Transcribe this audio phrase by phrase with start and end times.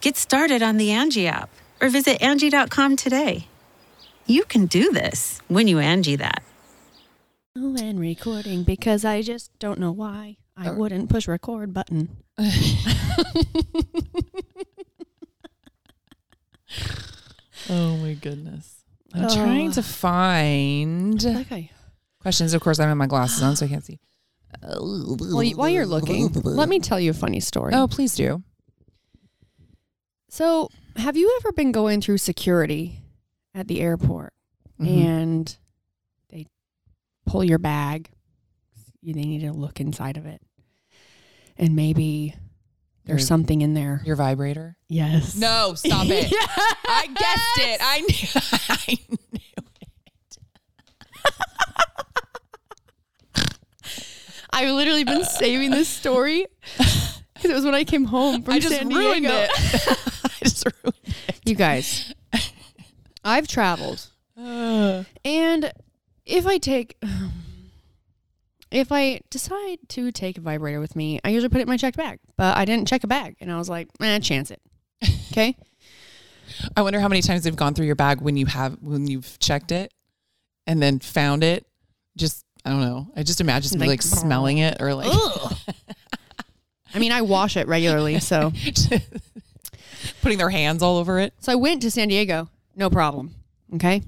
[0.00, 3.46] Get started on the Angi app or visit Angi.com today.
[4.26, 6.42] You can do this when you Angi that.
[7.56, 12.08] Oh, and recording because I just don't know why I wouldn't push record button.
[17.70, 18.76] Oh my goodness.
[19.14, 21.70] I'm trying to find Okay.
[22.20, 22.54] questions.
[22.54, 23.98] Of course, I have my glasses on, so I can't see.
[24.62, 27.74] Well, while you're looking, let me tell you a funny story.
[27.74, 28.42] Oh, please do.
[30.28, 33.00] So, have you ever been going through security
[33.54, 34.34] at the airport
[34.80, 35.04] Mhm.
[35.04, 35.56] and
[36.30, 36.46] they
[37.26, 38.10] pull your bag?
[39.02, 40.42] They need to look inside of it,
[41.56, 42.34] and maybe
[43.04, 44.02] there's Your- something in there.
[44.04, 44.76] Your vibrator?
[44.88, 45.34] Yes.
[45.36, 46.30] No, stop it.
[46.86, 47.80] I guessed it.
[47.82, 48.28] I knew,
[48.68, 49.18] I knew
[49.80, 50.38] it.
[54.50, 56.46] I've literally been saving this story
[57.38, 59.34] because it was when I came home from I just San ruined Diego.
[59.34, 59.50] it.
[60.24, 61.40] I just ruined it.
[61.44, 62.12] You guys,
[63.24, 64.06] I've traveled,
[64.36, 65.72] Uh, and
[66.26, 66.96] if I take,
[68.70, 71.76] if I decide to take a vibrator with me, I usually put it in my
[71.76, 72.18] checked bag.
[72.36, 74.60] But I didn't check a bag, and I was like, eh, chance it.
[75.32, 75.56] Okay.
[76.74, 79.38] I wonder how many times they've gone through your bag when you have when you've
[79.38, 79.92] checked it
[80.66, 81.66] and then found it.
[82.16, 83.06] Just I don't know.
[83.14, 85.12] I just imagine somebody Like, like, smelling it or like
[86.94, 88.52] I mean, I wash it regularly, so
[90.22, 91.34] putting their hands all over it.
[91.40, 93.34] so I went to San Diego, no problem.
[93.74, 94.02] Okay,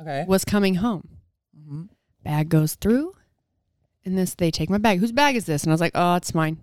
[0.00, 0.24] Okay.
[0.26, 1.08] was coming home.
[1.54, 1.82] hmm
[2.24, 3.14] Bag goes through,
[4.04, 4.98] and this they take my bag.
[5.00, 5.62] Whose bag is this?
[5.64, 6.58] And I was like, oh, it's mine.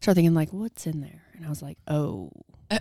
[0.00, 1.22] Start thinking like, what's in there?
[1.36, 2.30] And I was like, oh.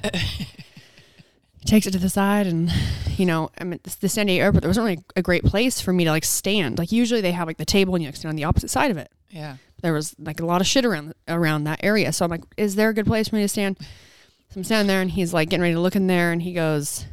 [1.65, 2.71] Takes it to the side, and
[3.17, 4.61] you know, I mean, the San Diego airport.
[4.63, 6.79] There wasn't really a great place for me to like stand.
[6.79, 8.89] Like usually they have like the table, and you like stand on the opposite side
[8.89, 9.11] of it.
[9.29, 9.57] Yeah.
[9.81, 12.13] There was like a lot of shit around around that area.
[12.13, 13.77] So I'm like, is there a good place for me to stand?
[13.79, 16.53] So I'm standing there, and he's like getting ready to look in there, and he
[16.53, 17.05] goes,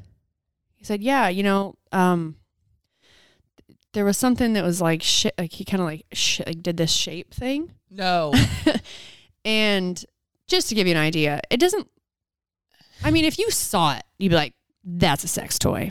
[0.74, 2.36] he said, yeah, you know, um,
[3.92, 5.34] there was something that was like shit.
[5.38, 8.32] Like he kind of like sh- like did this shape thing, No.
[9.44, 10.04] and
[10.46, 11.88] just to give you an idea, it doesn't.
[13.04, 14.54] I mean, if you saw it, you'd be like,
[14.84, 15.90] that's a sex toy.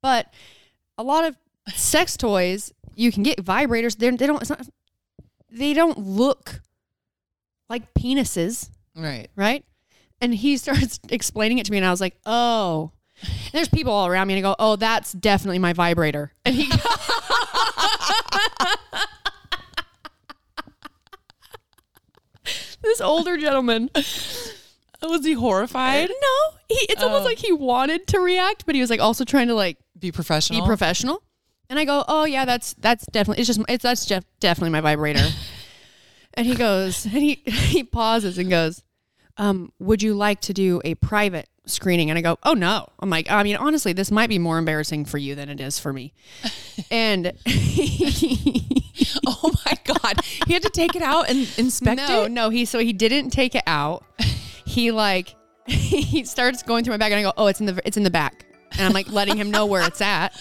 [0.00, 0.32] But
[0.96, 1.36] a lot of
[1.74, 3.96] sex toys, you can get vibrators.
[3.96, 4.40] They're, they don't.
[4.40, 4.66] It's not.
[5.52, 6.60] They don't look
[7.68, 9.28] like penises, right.
[9.36, 9.64] right?
[10.20, 12.92] And he starts explaining it to me, and I was like, oh.
[13.22, 16.32] And there's people all around me, and I go, oh, that's definitely my vibrator.
[16.44, 16.70] And he.
[22.82, 23.90] this older gentleman.
[25.02, 26.10] Was he horrified?
[26.10, 27.26] No, he, it's almost Oh.
[27.26, 30.60] like he wanted to react, but he was like also trying to like Be professional.
[30.60, 31.22] be professional.
[31.72, 34.82] And I go, oh yeah, that's that's definitely it's just it's that's def- definitely my
[34.82, 35.26] vibrator.
[36.34, 38.82] and he goes, and he he pauses and goes,
[39.38, 42.10] um, would you like to do a private screening?
[42.10, 42.90] And I go, oh no.
[42.98, 45.78] I'm like, I mean, honestly, this might be more embarrassing for you than it is
[45.78, 46.12] for me.
[46.90, 47.32] and
[49.26, 52.28] Oh my god, he had to take it out and inspect no, it.
[52.32, 54.04] no, no, he so he didn't take it out.
[54.66, 55.36] He like
[55.66, 58.02] he starts going through my bag and I go, oh, it's in the it's in
[58.02, 60.38] the back, and I'm like letting him know where it's at.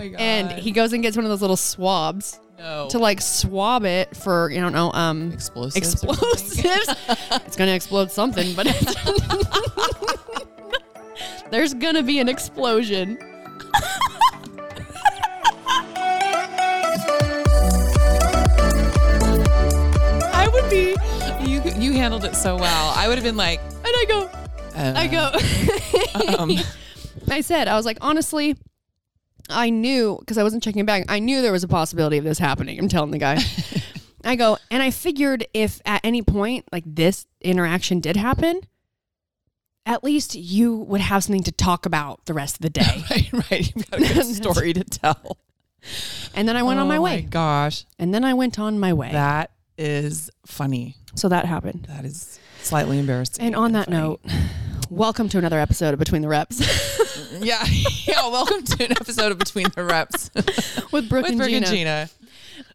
[0.00, 0.18] My god.
[0.18, 4.16] And he goes and gets one of those little swabs no to like swab it
[4.16, 5.76] for you don't know um explosives.
[5.76, 6.64] explosives.
[7.46, 8.66] it's gonna explode something, but
[11.50, 13.18] there's gonna be an explosion.
[20.32, 20.96] I would be.
[21.46, 22.94] You you handled it so well.
[22.96, 24.30] I would have been like, And I go,
[24.74, 25.30] uh, I go.
[26.38, 26.52] Um,
[27.30, 28.56] I said, I was like, honestly,
[29.50, 31.04] I knew because I wasn't checking back.
[31.08, 32.78] I knew there was a possibility of this happening.
[32.78, 33.38] I'm telling the guy.
[34.24, 38.60] I go, and I figured if at any point like this interaction did happen,
[39.86, 43.02] at least you would have something to talk about the rest of the day.
[43.10, 43.74] right, right.
[43.74, 45.38] You've got a good story to tell.
[46.34, 47.22] And then I went on my Oh way.
[47.22, 49.12] gosh, And then I went on my way.
[49.12, 50.96] that is funny.
[51.14, 51.86] so that happened.
[51.88, 53.42] That is slightly embarrassing.
[53.42, 53.96] And on that funny.
[53.96, 54.20] note,
[54.90, 56.60] welcome to another episode of Between the Reps
[57.40, 57.64] yeah,
[58.06, 58.28] yeah.
[58.28, 60.30] Welcome to an episode of Between the Reps
[60.92, 61.66] with Brooke, with and, Brooke Gina.
[61.66, 62.10] and Gina.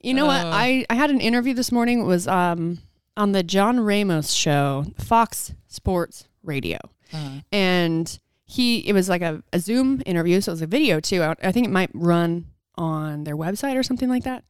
[0.01, 0.45] You know what?
[0.45, 0.49] Oh.
[0.49, 1.99] I, I had an interview this morning.
[1.99, 2.79] It was um,
[3.17, 6.77] on the John Ramos show, Fox Sports Radio.
[7.13, 7.41] Uh-huh.
[7.51, 10.39] And he, it was like a, a Zoom interview.
[10.41, 11.21] So it was a video too.
[11.21, 12.45] I, I think it might run
[12.75, 14.43] on their website or something like that.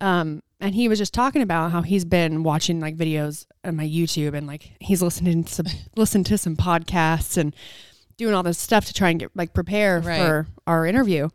[0.00, 3.84] Um, and he was just talking about how he's been watching like videos on my
[3.86, 5.66] YouTube and like he's listening to some,
[5.96, 7.54] listened to some podcasts and
[8.16, 10.18] doing all this stuff to try and get like prepare Right.
[10.18, 11.28] for our interview.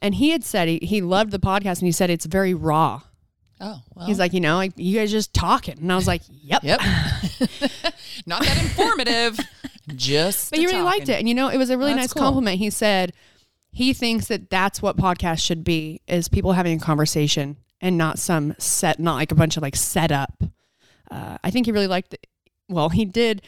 [0.00, 3.02] And he had said he, he loved the podcast and he said it's very raw.
[3.60, 4.06] Oh, well.
[4.06, 5.78] He's like, you know, like you guys just talking.
[5.80, 6.62] And I was like, yep.
[6.62, 6.78] yep.
[8.26, 9.40] Not that informative.
[9.96, 10.50] Just.
[10.50, 11.18] But he really liked it.
[11.18, 12.22] And you know, it was a really That's nice cool.
[12.22, 12.58] compliment.
[12.58, 13.12] He said
[13.72, 18.18] he thinks that that's what podcasts should be is people having a conversation and not
[18.18, 20.42] some set, not like a bunch of like setup.
[21.10, 22.26] Uh, I think he really liked it.
[22.68, 23.42] Well, he did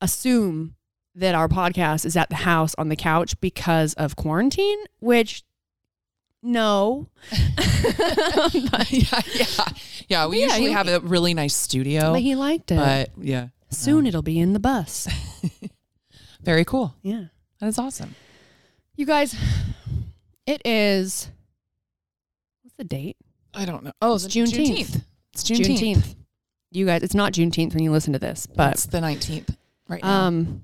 [0.00, 0.74] assume
[1.14, 5.42] that our podcast is at the house on the couch because of quarantine, which
[6.42, 7.08] no.
[7.30, 8.54] but,
[8.92, 9.64] yeah, yeah,
[10.08, 10.26] yeah.
[10.26, 12.76] We Yeah, usually he- have a really nice studio, but he liked it.
[12.76, 15.08] but yeah, Soon it'll be in the bus.
[16.42, 16.94] very cool.
[17.02, 17.24] Yeah.
[17.60, 18.14] That is awesome.
[18.96, 19.34] You guys,
[20.46, 21.30] it is
[22.62, 23.16] what's the date?
[23.56, 23.92] I don't know.
[24.02, 25.02] Oh, It's the- Juneteenth.
[25.32, 26.14] It's Juneteenth.
[26.70, 29.56] You guys, it's not Juneteenth when you listen to this, But it's the nineteenth
[29.88, 30.26] right now.
[30.26, 30.62] um,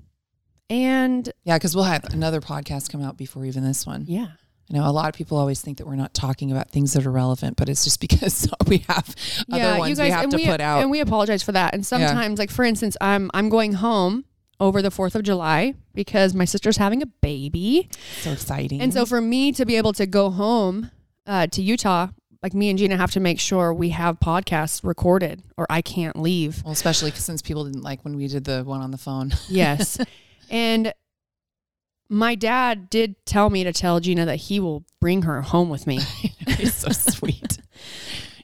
[0.69, 4.05] and yeah, because we'll have another podcast come out before even this one.
[4.07, 4.27] yeah,
[4.69, 7.05] I know a lot of people always think that we're not talking about things that
[7.05, 9.15] are relevant, but it's just because we have
[9.47, 10.81] yeah, other ones you guys, we have to we put out.
[10.81, 11.73] and we apologize for that.
[11.73, 14.25] And sometimes, like for instance, I'm I'm going home
[14.59, 17.89] over the Fourth of July because my sister's having a baby,
[18.21, 18.79] so exciting.
[18.81, 20.91] and so for me to be able to go home
[21.25, 22.07] uh, to Utah.
[22.43, 26.19] Like me and Gina have to make sure we have podcasts recorded, or I can't
[26.19, 26.63] leave.
[26.63, 29.31] well, especially since people didn't like when we did the one on the phone.
[29.47, 29.99] Yes.
[30.49, 30.91] and
[32.09, 35.85] my dad did tell me to tell Gina that he will bring her home with
[35.85, 35.99] me.
[36.57, 37.59] He's so sweet.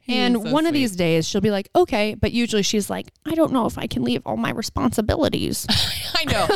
[0.04, 2.14] He and so one of these days she'll be like, okay.
[2.16, 5.68] But usually she's like, I don't know if I can leave all my responsibilities.
[6.16, 6.48] I know.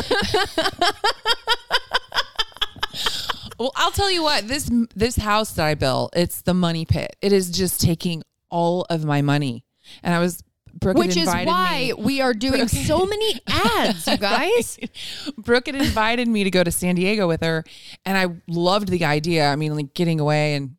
[3.62, 7.16] Well, I'll tell you what this this house that I built, it's the money pit.
[7.22, 9.64] It is just taking all of my money,
[10.04, 10.44] and I was
[10.74, 12.02] Brooke Which is why me.
[12.02, 14.80] we are doing so many ads, you guys.
[15.38, 17.64] Brooke had invited me to go to San Diego with her,
[18.06, 19.48] and I loved the idea.
[19.48, 20.76] I mean, like getting away and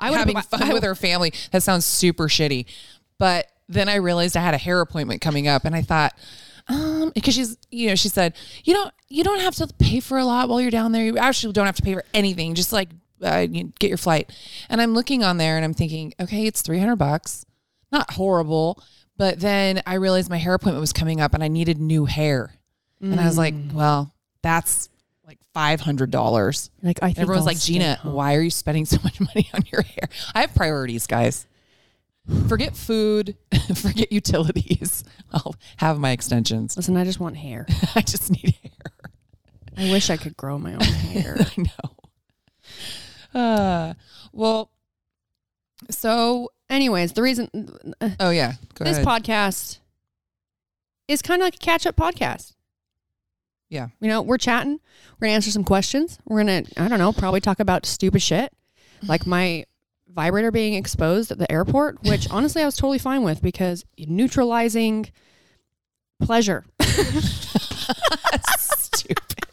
[0.00, 1.32] I would having have- fun I- with her family.
[1.52, 2.66] That sounds super shitty.
[3.18, 6.16] But then I realized I had a hair appointment coming up, and I thought,
[6.68, 8.34] um, because she's, you know, she said,
[8.64, 11.04] you don't, you don't have to pay for a lot while you're down there.
[11.04, 12.54] You actually don't have to pay for anything.
[12.54, 12.88] Just like
[13.22, 14.30] uh, you get your flight.
[14.68, 17.44] And I'm looking on there, and I'm thinking, okay, it's 300 bucks.
[17.90, 18.82] Not horrible.
[19.16, 22.54] But then I realized my hair appointment was coming up, and I needed new hair.
[23.00, 23.72] And I was like, Mm.
[23.74, 24.12] well,
[24.42, 24.88] that's
[25.26, 26.70] like five hundred dollars.
[26.82, 29.48] Like I think Everyone's I'll like, Gina, home." why are you spending so much money
[29.54, 30.08] on your hair?
[30.34, 31.46] I have priorities, guys.
[32.48, 33.36] Forget food,
[33.74, 35.02] forget utilities.
[35.32, 36.76] I'll have my extensions.
[36.76, 37.66] Listen, I just want hair.
[37.94, 38.54] I just need.
[39.78, 41.36] I wish I could grow my own hair.
[41.56, 41.62] I
[43.34, 43.40] know.
[43.40, 43.94] Uh,
[44.32, 44.70] well,
[45.90, 47.48] so Anyways, the reason
[48.00, 49.06] uh, oh yeah, go this ahead.
[49.24, 49.78] podcast
[51.06, 52.52] is kind of like a catch up podcast.
[53.70, 54.80] yeah, You know, we're chatting.
[55.18, 56.18] We're gonna answer some questions.
[56.26, 58.52] We're gonna, I don't know, probably talk about stupid shit,
[59.06, 59.64] like my
[60.12, 65.10] vibrator being exposed at the airport, which honestly I was totally fine with because neutralizing
[66.20, 66.66] pleasure.
[68.58, 69.46] Stupid.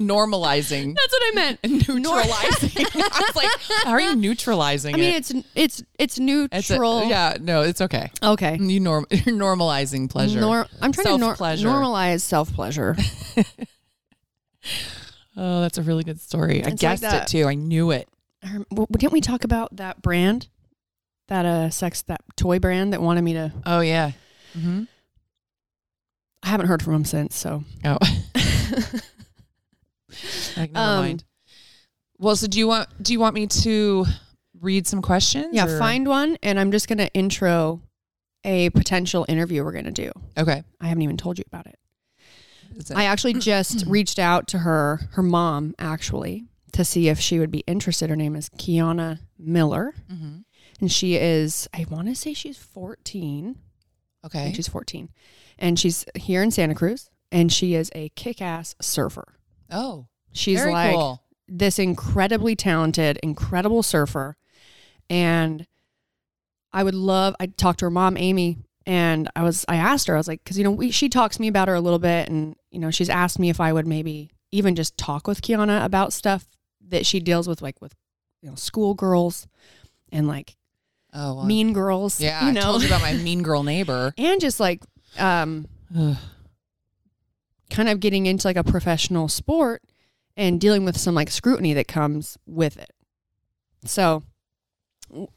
[0.00, 0.94] Normalizing.
[0.94, 1.60] That's what I meant.
[1.88, 2.86] Neutralizing.
[2.94, 3.48] I was like,
[3.84, 5.16] how are you neutralizing I mean, it?
[5.16, 7.04] it's it's it's It's a- neutral.
[7.08, 8.10] yeah, no, it's okay.
[8.22, 8.56] Okay.
[8.60, 10.40] You norm you're normalizing pleasure.
[10.40, 11.68] Nor- I'm trying to nor- Self-pleasure.
[11.68, 12.96] normalize self pleasure.
[15.36, 16.56] Oh, that's a really good story.
[16.56, 17.26] I It's like guessed it that.
[17.28, 17.46] too.
[17.46, 18.08] I knew it.
[18.42, 20.48] Didn't we talk about that brand,
[21.28, 23.52] that uh sex that toy brand that wanted me to?
[23.66, 24.12] Oh yeah.
[24.56, 24.84] Mm-hmm.
[26.42, 27.34] I haven't heard from them since.
[27.36, 27.98] So Oh.
[30.56, 31.24] like, never Um, mind.
[32.18, 34.06] Well, so do you want do you want me to
[34.60, 35.48] read some questions?
[35.52, 37.82] yeah, or- find one, and I'm just gonna intro
[38.44, 40.10] a potential interview we're gonna do.
[40.38, 40.62] Okay.
[40.80, 41.78] I haven't even told you about it-
[42.94, 47.50] I actually just reached out to her, her mom, actually, to see if she would
[47.50, 48.10] be interested.
[48.10, 50.44] Her name is Kiana Miller, Mhm.
[50.80, 53.56] and she is, I want to say she's 14.
[54.24, 54.52] Okay.
[54.54, 55.08] she's 14.
[55.58, 59.34] And she's here in Santa Cruz, and she is a kick ass surfer.
[59.70, 61.22] Oh, She's very like cool.
[61.48, 64.36] this incredibly talented, incredible surfer.
[65.08, 65.66] And
[66.72, 70.14] I would love, I talked to her mom, Amy, and I was, I asked her,
[70.14, 71.98] I was like, cause you know, we, she talks to me about her a little
[71.98, 72.28] bit.
[72.28, 75.84] And, you know, she's asked me if I would maybe even just talk with Kiana
[75.84, 76.46] about stuff
[76.88, 77.94] that she deals with, like with,
[78.42, 79.46] you know, schoolgirls
[80.12, 80.56] and like
[81.16, 84.12] Oh, well, mean girls, Yeah, you I know, told you about my mean girl neighbor.
[84.18, 84.82] and just like,
[85.16, 85.68] um,
[87.70, 89.82] kind of getting into like a professional sport
[90.36, 92.90] and dealing with some like scrutiny that comes with it.
[93.84, 94.22] So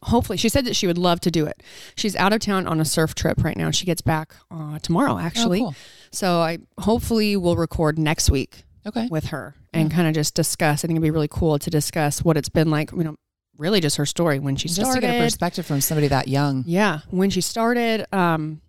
[0.03, 1.61] hopefully she said that she would love to do it.
[1.95, 3.69] She's out of town on a surf trip right now.
[3.71, 5.59] She gets back uh, tomorrow actually.
[5.61, 5.75] Oh, cool.
[6.11, 9.07] So I hopefully will record next week Okay.
[9.11, 10.79] with her and kind of just discuss.
[10.83, 13.15] I think it'd be really cool to discuss what it's been like, you know,
[13.57, 15.01] really just her story when she Just to started.
[15.01, 16.63] get a perspective from somebody that young.
[16.65, 18.61] Yeah, when she started, um,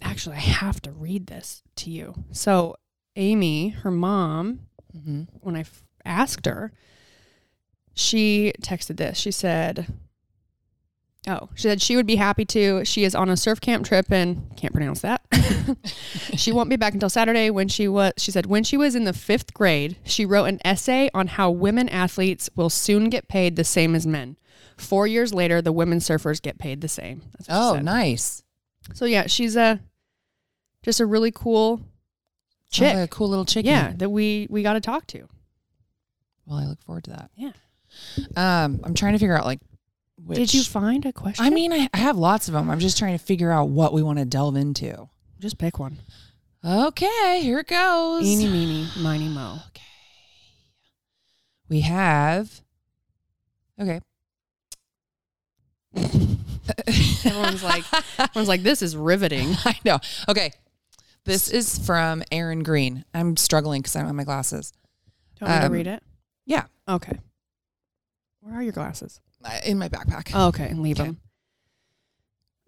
[0.00, 2.14] actually, I have to read this to you.
[2.32, 2.76] So,
[3.16, 4.60] Amy, her mom,
[4.96, 5.22] Mm-hmm.
[5.40, 6.72] when I f- asked her,
[7.94, 9.18] she texted this.
[9.18, 9.86] She said,
[11.26, 12.84] "Oh, she said she would be happy to.
[12.84, 15.22] She is on a surf camp trip and can't pronounce that.
[16.36, 17.50] she won't be back until Saturday.
[17.50, 20.60] When she was, she said, when she was in the fifth grade, she wrote an
[20.64, 24.36] essay on how women athletes will soon get paid the same as men.
[24.76, 27.22] Four years later, the women surfers get paid the same.
[27.36, 28.44] That's what she Oh, nice.
[28.94, 29.80] So yeah, she's a
[30.84, 31.80] just a really cool
[32.70, 32.94] chick.
[32.94, 33.70] like a cool little chicken.
[33.70, 35.28] yeah, that we we got to talk to.
[36.46, 37.30] Well, I look forward to that.
[37.36, 37.52] Yeah.
[38.36, 39.60] Um, I'm trying to figure out like.
[40.24, 41.44] Which, Did you find a question?
[41.44, 42.70] I mean, I, I have lots of them.
[42.70, 45.08] I'm just trying to figure out what we want to delve into.
[45.38, 45.98] just pick one.
[46.64, 48.26] Okay, here it goes.
[48.26, 49.58] Eeny, meeny, miny, mo.
[49.68, 49.82] Okay.
[51.68, 52.62] We have.
[53.80, 54.00] Okay.
[57.24, 57.84] Everyone's like,
[58.18, 59.54] everyone's like, this is riveting.
[59.64, 59.98] I know.
[60.28, 60.52] Okay.
[61.28, 63.04] This is from Aaron Green.
[63.12, 64.72] I'm struggling because I don't have my glasses.
[65.36, 66.02] Do you want me Um, to read it?
[66.46, 66.64] Yeah.
[66.88, 67.18] Okay.
[68.40, 69.20] Where are your glasses?
[69.66, 70.30] In my backpack.
[70.32, 71.08] Oh, okay, and leave Okay.
[71.08, 71.20] them.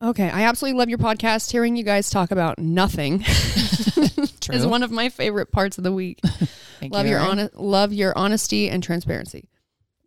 [0.02, 1.50] Okay, I absolutely love your podcast.
[1.50, 6.20] Hearing you guys talk about nothing is one of my favorite parts of the week.
[6.80, 9.48] Thank love you, your honest, love your honesty and transparency.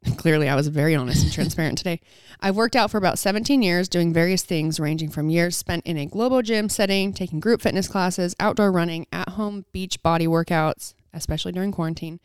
[0.17, 2.01] Clearly, I was very honest and transparent today.
[2.41, 5.97] I've worked out for about 17 years, doing various things ranging from years spent in
[5.97, 10.93] a global gym setting, taking group fitness classes, outdoor running, at home beach body workouts,
[11.13, 12.19] especially during quarantine,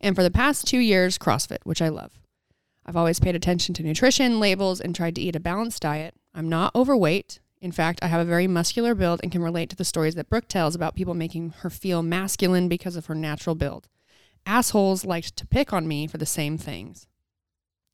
[0.00, 2.18] and for the past two years, CrossFit, which I love.
[2.84, 6.14] I've always paid attention to nutrition, labels, and tried to eat a balanced diet.
[6.34, 7.40] I'm not overweight.
[7.60, 10.28] In fact, I have a very muscular build and can relate to the stories that
[10.28, 13.88] Brooke tells about people making her feel masculine because of her natural build.
[14.44, 17.06] Assholes liked to pick on me for the same things.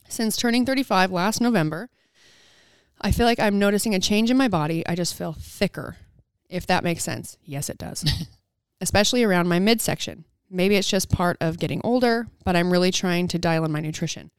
[0.09, 1.91] Since turning 35 last November,
[3.00, 4.85] I feel like I'm noticing a change in my body.
[4.87, 5.97] I just feel thicker,
[6.49, 7.37] if that makes sense.
[7.45, 8.05] Yes, it does.
[8.81, 10.25] Especially around my midsection.
[10.50, 13.81] Maybe it's just part of getting older, but I'm really trying to dial in my
[13.81, 14.31] nutrition.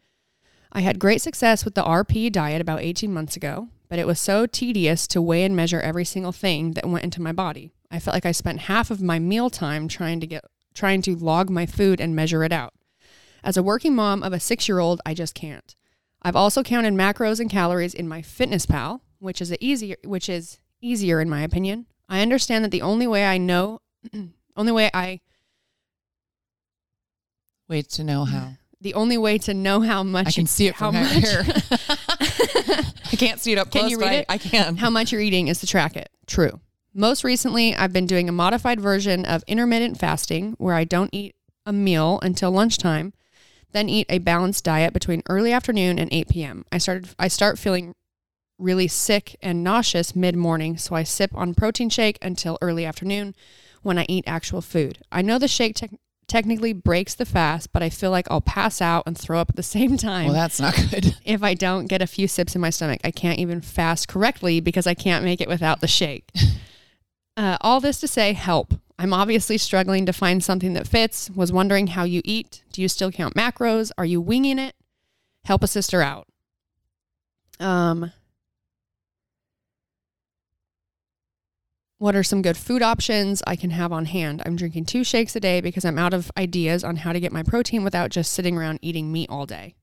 [0.71, 4.19] I had great success with the RP diet about 18 months ago, but it was
[4.19, 7.71] so tedious to weigh and measure every single thing that went into my body.
[7.91, 10.45] I felt like I spent half of my meal time trying to get
[10.75, 12.73] trying to log my food and measure it out.
[13.43, 15.75] As a working mom of a 6-year-old, I just can't.
[16.21, 21.21] I've also counted macros and calories in MyFitnessPal, which is a easier which is easier
[21.21, 21.85] in my opinion.
[22.09, 23.81] I understand that the only way I know
[24.55, 25.21] only way I
[27.69, 28.53] Wait to know how.
[28.81, 31.43] the only way to know how much I can see it from here.
[33.11, 34.25] I can't see it up Can close, you read it?
[34.27, 34.75] I can.
[34.75, 36.09] how much you're eating is to track it.
[36.25, 36.59] True.
[36.93, 41.35] Most recently, I've been doing a modified version of intermittent fasting where I don't eat
[41.65, 43.13] a meal until lunchtime,
[43.71, 46.65] then eat a balanced diet between early afternoon and 8 p.m.
[46.71, 47.93] I started I start feeling
[48.57, 53.35] really sick and nauseous mid morning, so I sip on protein shake until early afternoon
[53.81, 54.99] when I eat actual food.
[55.11, 58.81] I know the shake tec- technically breaks the fast, but I feel like I'll pass
[58.81, 61.17] out and throw up at the same time Well, that's not good.
[61.25, 63.01] if I don't get a few sips in my stomach.
[63.03, 66.29] I can't even fast correctly because I can't make it without the shake.
[67.37, 68.73] Uh, all this to say, help.
[68.99, 71.29] I'm obviously struggling to find something that fits.
[71.29, 72.63] Was wondering how you eat.
[72.73, 73.91] Do you still count macros?
[73.97, 74.75] Are you winging it?
[75.45, 76.27] Help a sister out.
[77.61, 78.11] Um,
[81.97, 84.41] what are some good food options I can have on hand?
[84.45, 87.31] I'm drinking two shakes a day because I'm out of ideas on how to get
[87.31, 89.75] my protein without just sitting around eating meat all day.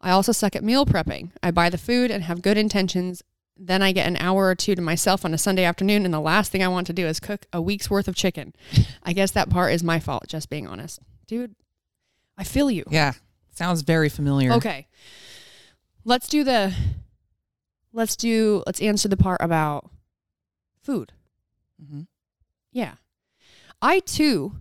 [0.00, 1.30] I also suck at meal prepping.
[1.42, 3.24] I buy the food and have good intentions.
[3.56, 6.20] Then I get an hour or two to myself on a Sunday afternoon, and the
[6.20, 8.54] last thing I want to do is cook a week's worth of chicken.
[9.02, 11.00] I guess that part is my fault, just being honest.
[11.26, 11.54] Dude,
[12.36, 12.84] I feel you.
[12.90, 13.12] Yeah.
[13.54, 14.52] Sounds very familiar.
[14.52, 14.88] Okay.
[16.04, 16.74] Let's do the
[17.92, 19.90] let's do let's answer the part about
[20.82, 21.12] food.
[21.82, 22.02] Mm-hmm.
[22.72, 22.94] Yeah.
[23.80, 24.54] I too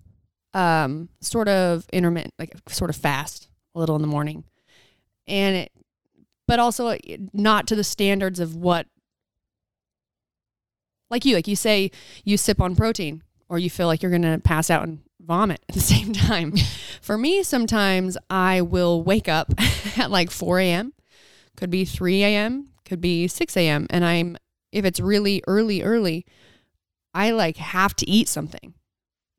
[0.53, 4.43] um sort of intermittent like sort of fast a little in the morning.
[5.27, 5.71] And it
[6.51, 6.97] but also uh,
[7.31, 8.85] not to the standards of what
[11.09, 11.89] like you like you say
[12.25, 15.63] you sip on protein or you feel like you're going to pass out and vomit
[15.69, 16.53] at the same time.
[17.01, 19.53] For me, sometimes I will wake up
[19.97, 20.91] at like 4 a.m.,
[21.55, 23.87] could be 3 a.m., could be 6 a.m.
[23.89, 24.35] And I'm,
[24.73, 26.25] if it's really early, early,
[27.13, 28.73] I like have to eat something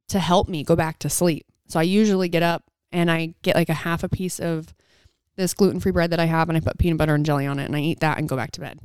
[0.09, 1.45] to help me go back to sleep.
[1.69, 4.75] So I usually get up and I get like a half a piece of
[5.37, 7.59] this gluten free bread that I have and I put peanut butter and jelly on
[7.59, 8.79] it and I eat that and go back to bed.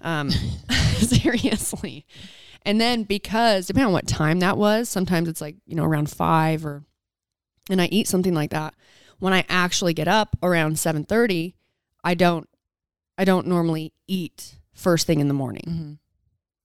[0.00, 0.30] Um,
[0.98, 2.06] seriously.
[2.62, 6.10] And then because depending on what time that was, sometimes it's like, you know, around
[6.10, 6.84] five or
[7.70, 8.74] and I eat something like that.
[9.18, 11.56] When I actually get up around seven thirty,
[12.04, 12.48] I don't
[13.16, 15.98] I don't normally eat first thing in the morning.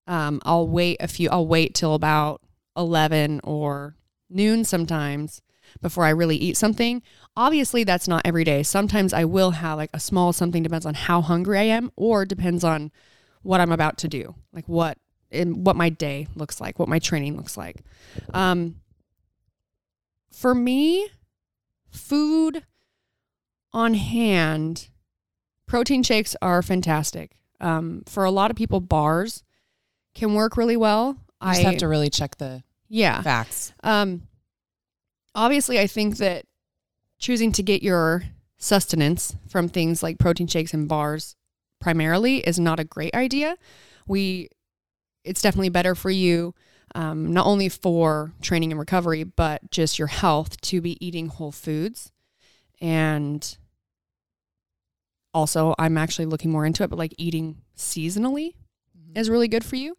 [0.07, 0.13] Mhm.
[0.13, 2.41] Um, I'll wait a few I'll wait till about
[2.75, 3.95] eleven or
[4.29, 5.41] noon sometimes
[5.81, 7.01] before I really eat something.
[7.35, 8.63] Obviously that's not every day.
[8.63, 12.25] Sometimes I will have like a small something depends on how hungry I am or
[12.25, 12.91] depends on
[13.41, 14.35] what I'm about to do.
[14.53, 14.97] Like what
[15.31, 17.77] and what my day looks like, what my training looks like.
[18.33, 18.75] Um,
[20.31, 21.07] for me,
[21.89, 22.63] food
[23.73, 24.89] on hand,
[25.65, 27.31] protein shakes are fantastic.
[27.59, 29.43] Um, for a lot of people, bars
[30.13, 31.17] can work really well.
[31.41, 33.21] You just have to really check the yeah.
[33.21, 33.73] facts.
[33.83, 34.23] Um,
[35.35, 36.45] obviously, I think that
[37.19, 38.23] choosing to get your
[38.57, 41.35] sustenance from things like protein shakes and bars
[41.79, 43.57] primarily is not a great idea.
[44.07, 44.49] We,
[45.23, 46.53] it's definitely better for you,
[46.95, 51.51] um, not only for training and recovery, but just your health to be eating whole
[51.51, 52.11] foods.
[52.79, 53.57] And
[55.33, 58.55] also, I'm actually looking more into it, but like eating seasonally
[59.15, 59.97] is really good for you.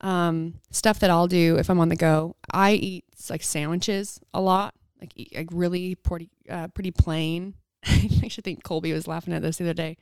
[0.00, 4.40] Um, stuff that I'll do if I'm on the go, I eat like sandwiches a
[4.40, 7.54] lot, like, eat, like really pretty, uh, pretty plain.
[7.84, 9.96] I actually think Colby was laughing at this the other day.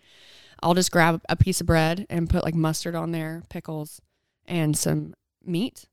[0.63, 4.01] I'll just grab a piece of bread and put like mustard on there, pickles,
[4.47, 5.87] and some meat,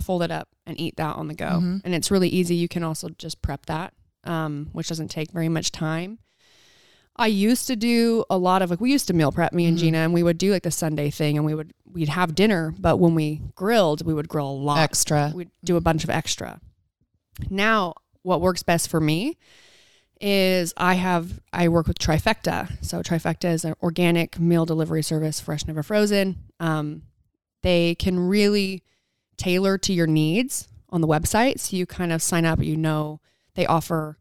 [0.00, 1.46] fold it up and eat that on the go.
[1.46, 1.80] Mhm.
[1.84, 2.54] And it's really easy.
[2.54, 6.18] You can also just prep that, um, which doesn't take very much time.
[7.16, 9.76] I used to do a lot of like we used to meal prep me and
[9.76, 9.80] Mhm.
[9.80, 12.74] Gina and we would do like the Sunday thing and we would we'd have dinner,
[12.78, 14.78] but when we grilled, we would grill a lot.
[14.78, 15.32] Extra.
[15.34, 16.60] We'd do a bunch of extra.
[17.50, 19.36] Now, what works best for me
[20.20, 22.84] is I have I work with Trifecta.
[22.84, 26.38] So Trifecta is an organic meal delivery service, fresh never frozen.
[26.58, 27.02] Um,
[27.62, 28.82] they can really
[29.36, 31.60] tailor to your needs on the website.
[31.60, 32.60] So you kind of sign up.
[32.62, 33.20] You know
[33.54, 34.18] they offer.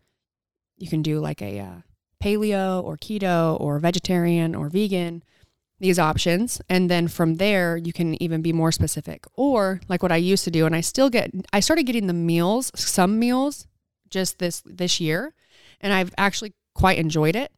[0.78, 1.76] You can do like a uh,
[2.24, 5.24] paleo or keto or vegetarian or vegan.
[5.80, 9.26] These options, and then from there you can even be more specific.
[9.34, 11.32] Or like what I used to do, and I still get.
[11.52, 13.68] I started getting the meals, some meals,
[14.10, 15.34] just this this year,
[15.82, 17.52] and I've actually quite enjoyed it.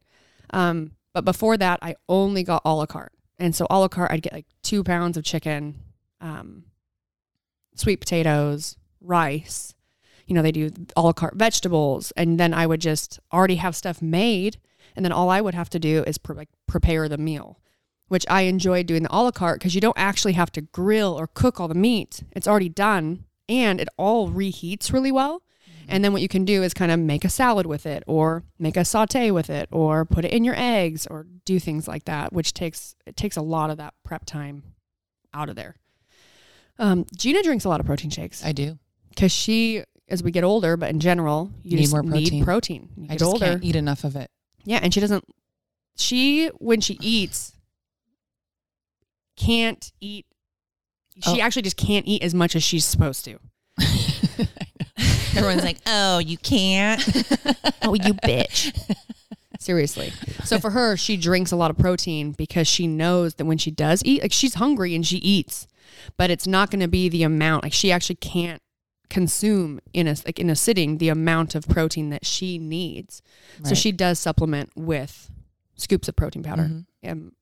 [0.50, 4.10] Um, but before that, I only got a la carte, and so a la carte,
[4.10, 5.76] I'd get like two pounds of chicken,
[6.20, 6.64] um,
[7.76, 9.75] sweet potatoes, rice.
[10.26, 13.76] You know, they do a la carte vegetables, and then I would just already have
[13.76, 14.58] stuff made,
[14.94, 17.60] and then all I would have to do is pre- prepare the meal,
[18.08, 21.14] which I enjoy doing the a la carte because you don't actually have to grill
[21.14, 25.42] or cook all the meat; it's already done, and it all reheats really well.
[25.88, 28.42] And then what you can do is kind of make a salad with it or
[28.58, 32.06] make a saute with it or put it in your eggs or do things like
[32.06, 34.64] that, which takes it takes a lot of that prep time
[35.32, 35.76] out of there.
[36.78, 38.78] Um, Gina drinks a lot of protein shakes I do.
[39.10, 42.10] because she, as we get older, but in general, you Need just more need
[42.44, 42.44] protein.
[42.44, 42.88] protein.
[42.96, 43.44] You I get just older.
[43.46, 44.30] can't eat enough of it.
[44.64, 45.24] Yeah, and she doesn't.
[45.96, 47.52] She when she eats,
[49.36, 50.26] can't eat.
[51.22, 51.44] She Oh.
[51.44, 53.38] actually just can't eat as much as she's supposed to.
[55.36, 57.02] Everyone's like, "Oh, you can't."
[57.88, 58.72] Oh, you bitch.
[59.60, 60.10] Seriously.
[60.44, 63.70] So for her, she drinks a lot of protein because she knows that when she
[63.70, 65.68] does eat, like she's hungry and she eats,
[66.16, 67.62] but it's not going to be the amount.
[67.62, 68.60] Like she actually can't
[69.10, 73.22] consume in a like in a sitting the amount of protein that she needs.
[73.64, 75.30] So she does supplement with
[75.76, 76.64] scoops of protein powder
[77.04, 77.10] Mhm.
[77.10, 77.32] um,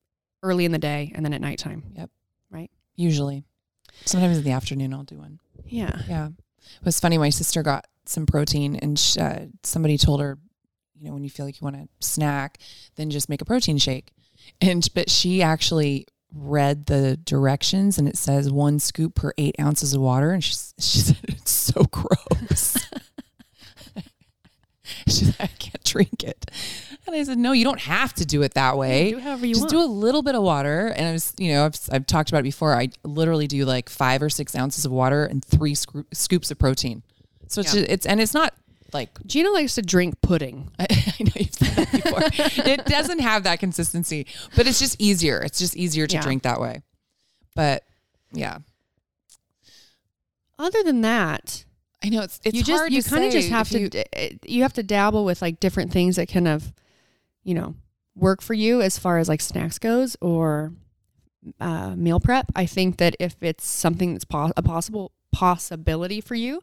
[0.42, 1.84] early in the day and then at nighttime.
[1.96, 2.10] Yep.
[2.50, 2.70] Right.
[2.96, 3.44] Usually,
[4.04, 5.40] sometimes in the afternoon, I'll do one.
[5.66, 6.02] Yeah.
[6.08, 6.28] Yeah.
[6.28, 7.18] It was funny.
[7.18, 10.38] My sister got some protein, and sh uh, somebody told her,
[10.94, 12.58] you know, when you feel like you want to snack,
[12.96, 14.12] then just make a protein shake.
[14.60, 19.94] And but she actually read the directions, and it says one scoop per eight ounces
[19.94, 22.76] of water, and she she said it's so gross.
[25.06, 26.50] she said, I can't drink it.
[27.06, 29.10] And I said, No, you don't have to do it that way.
[29.12, 29.70] do however you Just want.
[29.72, 30.88] do a little bit of water.
[30.88, 32.74] And I was, you know, I've, I've talked about it before.
[32.74, 36.58] I literally do like five or six ounces of water and three scoo- scoops of
[36.58, 37.02] protein.
[37.48, 37.80] So it's, Yeah.
[37.80, 38.54] just, it's, and it's not
[38.94, 40.70] like, Gina likes to drink pudding.
[40.78, 42.20] I, I know you've said that before.
[42.66, 44.26] it doesn't have that consistency,
[44.56, 45.40] but it's just easier.
[45.40, 46.22] It's just easier to Yeah.
[46.22, 46.82] drink that way.
[47.54, 47.84] But
[48.32, 48.58] yeah,
[50.58, 51.64] Other than that,
[52.02, 54.04] I know it's, it's you just hard you kind of just have to you- d-
[54.12, 56.72] eh, you have to dabble with like different things that kind of
[57.42, 57.74] you know
[58.14, 60.72] work for you as far as like snacks goes or
[61.60, 66.34] uh, meal prep i think that if it's something that's po- a possible possibility for
[66.34, 66.60] you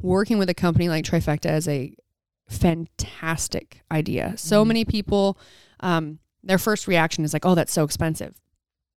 [0.00, 1.94] working with a company like trifecta is a
[2.48, 4.34] fantastic idea.
[4.36, 4.68] So Mhm.
[4.68, 5.38] many people
[5.80, 8.34] um, their first reaction is like oh that's so expensive.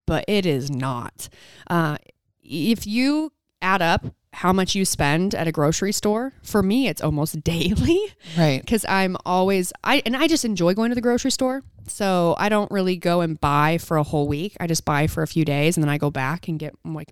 [0.05, 1.27] But it is not.
[1.69, 1.97] Uh,
[2.41, 7.01] if you add up how much you spend at a grocery store for me it's
[7.01, 7.99] almost daily.
[8.37, 8.61] Right.
[8.61, 11.63] because i'm always i and i just enjoy going to the grocery store.
[11.87, 14.55] So i don't really go and buy for a whole week.
[14.59, 17.11] I just buy for a few days and then i go back and get like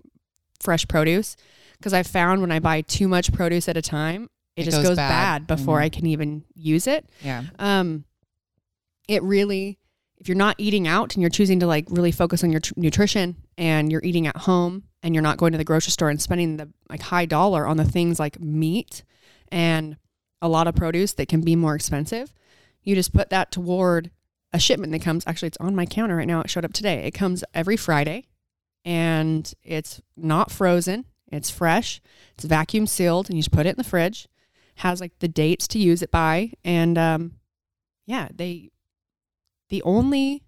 [0.60, 1.36] fresh produce
[1.86, 4.78] because i found when i buy too much produce at a time it, It just
[4.78, 5.46] goes goes, bad.
[5.46, 5.82] bad, before Mhm.
[5.82, 7.44] i can even use it Yeah.
[7.60, 8.04] um
[9.06, 9.78] it really
[10.18, 12.72] if you're not eating out and you're choosing to like really focus on your tr-
[12.76, 16.20] nutrition and you're eating at home and you're not going to the grocery store and
[16.20, 19.04] spending the like high dollar on the things like meat
[19.52, 19.96] and
[20.42, 22.32] a lot of produce that can be more expensive
[22.82, 24.10] you just put that toward
[24.52, 27.04] a shipment that comes actually it's on my counter right now it showed up today
[27.04, 28.26] it comes every friday
[28.84, 32.00] and it's not frozen it's fresh
[32.34, 34.28] it's vacuum sealed and you just put it in the fridge
[34.76, 37.32] has like the dates to use it by and um
[38.06, 38.70] yeah they
[39.68, 40.42] the only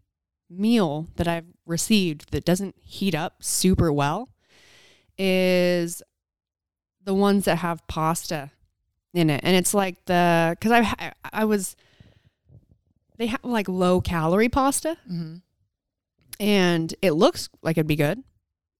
[0.50, 4.28] meal that i've received that doesn't heat up super well
[5.16, 6.02] is
[7.04, 8.50] the ones that have pasta
[9.14, 11.74] in it and it's like the because i I- was
[13.16, 15.36] they have like low calorie pasta Mm-hmm.
[16.38, 18.22] and it looks like it'd be good.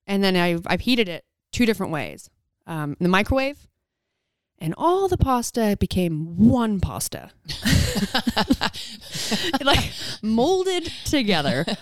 [0.07, 1.25] And then I've, I've heated it
[1.59, 2.31] two different ways
[2.67, 3.67] um, the microwave,
[4.59, 7.31] and all the pasta became one pasta,
[8.41, 9.91] It, like
[10.23, 11.65] molded together.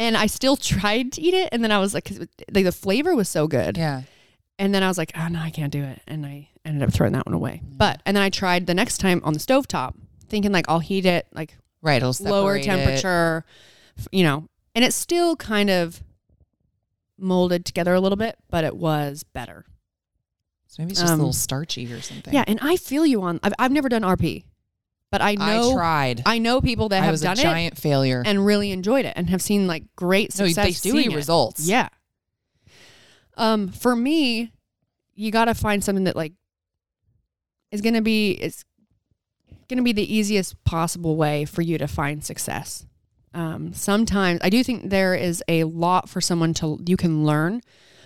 [0.00, 2.64] And I still tried to eat it, and then I was like, 'cause it- like
[2.64, 4.02] the flavor was so good, Yeah.
[4.56, 6.92] and then I was like, oh no, I can't do it, and I ended up
[6.94, 7.62] throwing that one away.
[7.64, 9.94] But and then I tried the next time on the stovetop,
[10.28, 12.00] thinking like I'll heat it like Right.
[12.00, 12.64] Lower separate it.
[12.64, 13.44] temperature,
[14.12, 16.00] you know, and it's still kind of
[17.18, 19.64] molded together a little bit, but it was better.
[20.68, 22.32] So maybe it's just a Um, little starchy or something.
[22.32, 23.40] Yeah, and I feel you on.
[23.42, 24.44] I've, I've never done RP,
[25.10, 26.22] but I know I tried.
[26.26, 28.22] I know people that I have was a done it giant failure.
[28.24, 31.16] and really enjoyed it and have seen like great no, success they doing see it.
[31.16, 31.66] results.
[31.66, 31.88] Yeah.
[33.36, 34.52] Um, for me,
[35.14, 36.32] you got to find something that like
[37.70, 38.64] is going to be is
[39.68, 42.84] going to be the easiest possible way for you to find success.
[43.34, 47.60] Um, sometimes I do think there is a lot for someone to you can learn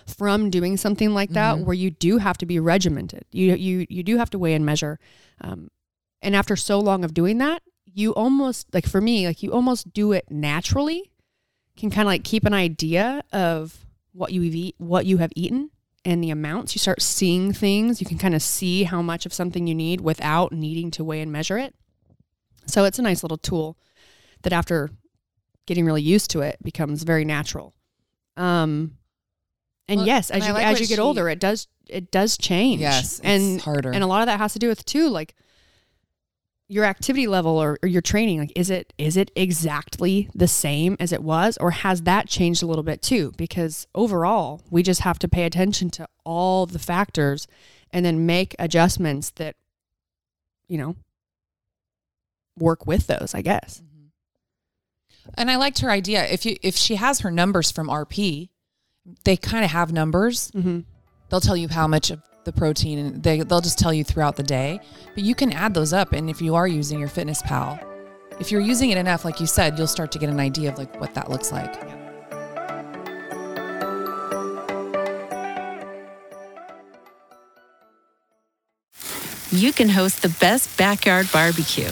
[0.05, 1.65] from doing something like that Mhm.
[1.65, 3.23] where you do have to be regimented.
[3.31, 4.99] You you you do have to weigh and measure.
[5.41, 5.69] Um,
[6.21, 9.93] and after so long of doing that, you almost like for me, like you almost
[9.93, 11.11] do it naturally.
[11.77, 15.71] Can kind of like keep an idea of what you've eat, what you have eaten,
[16.05, 16.75] and the amounts.
[16.75, 17.99] You start seeing things.
[18.01, 21.21] You can kind of see how much of something you need without needing to weigh
[21.21, 21.73] and measure it.
[22.67, 23.77] So it's a nice little tool
[24.43, 24.91] that after
[25.65, 27.73] getting really used to it becomes very natural.
[28.37, 28.97] Um,
[29.87, 32.37] and Well, yes, as you like as you get she- older, it does it does
[32.37, 32.81] change.
[32.81, 33.91] Yes, it's and harder.
[33.91, 35.35] and a lot of that has to do with too, like
[36.69, 38.39] your activity level or, or your training.
[38.39, 42.63] Like, is it is it exactly the same as it was, or has that changed
[42.63, 43.33] a little bit too?
[43.37, 47.47] Because overall, we just have to pay attention to all the factors
[47.91, 49.55] and then make adjustments that
[50.67, 50.95] you know
[52.57, 53.33] work with those.
[53.35, 53.81] I guess.
[55.35, 56.25] And I liked her idea.
[56.25, 58.49] If you if she has her numbers from RP,
[59.23, 60.51] they kind of have numbers.
[60.51, 60.81] Mm-hmm.
[61.29, 64.35] They'll tell you how much of the protein, and they they'll just tell you throughout
[64.35, 64.79] the day.
[65.15, 67.79] But you can add those up, and if you are using your Fitness Pal,
[68.39, 70.77] if you're using it enough, like you said, you'll start to get an idea of
[70.77, 71.93] like what that looks like.
[79.53, 81.91] you can host the best backyard barbecue.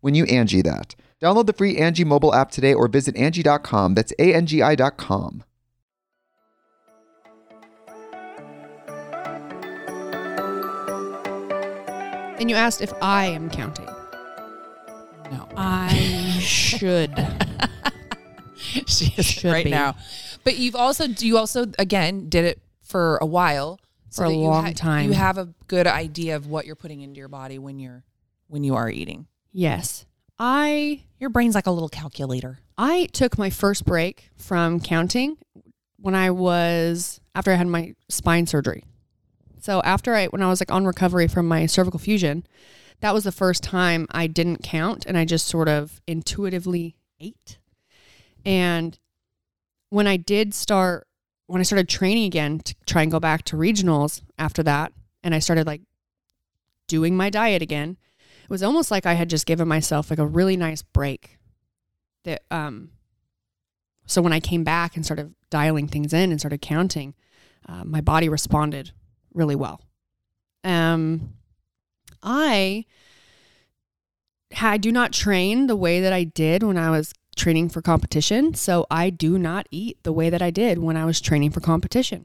[0.00, 0.94] when you Angi that.
[1.20, 3.94] Download the free Angi mobile app today or visit Angi.com.
[3.94, 5.42] That's A-N-G-I dot com.
[12.38, 13.86] And you asked if I am counting.
[15.32, 15.88] No, I
[16.40, 17.12] should.
[18.86, 19.70] she is Should right be.
[19.70, 19.96] now.
[20.44, 23.80] But you've also you also again did it for a while
[24.12, 25.06] For a that you long time.
[25.08, 28.04] You have a good idea of what you're putting into your body when you're
[28.46, 29.26] when you are eating.
[29.52, 30.06] Yes.
[30.38, 32.60] I Your brain's like a little calculator.
[32.76, 35.36] I took my first break from counting
[35.98, 38.84] when I was after I had my spine surgery.
[39.60, 42.46] So after I when I was like on recovery from my cervical fusion,
[43.00, 47.58] that was the first time I didn't count and I just sort of intuitively ate.
[48.44, 48.98] And
[49.90, 51.06] when I did start
[51.46, 54.92] when I started training again to try and go back to regionals after that
[55.24, 55.82] and I started like
[56.86, 57.96] doing my diet again,
[58.48, 61.38] it was almost like I had just given myself like a really nice break
[62.24, 62.90] that um
[64.08, 67.14] so when I came back and started dialing things in and started counting,
[67.68, 68.92] uh, my body responded
[69.34, 69.82] really well.
[70.64, 71.34] Um,
[72.22, 72.86] I
[74.58, 78.54] I do not train the way that I did when I was training for competition,
[78.54, 81.60] so I do not eat the way that I did when I was training for
[81.60, 82.24] competition.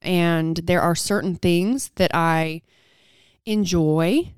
[0.00, 2.62] And there are certain things that I
[3.44, 4.32] enjoy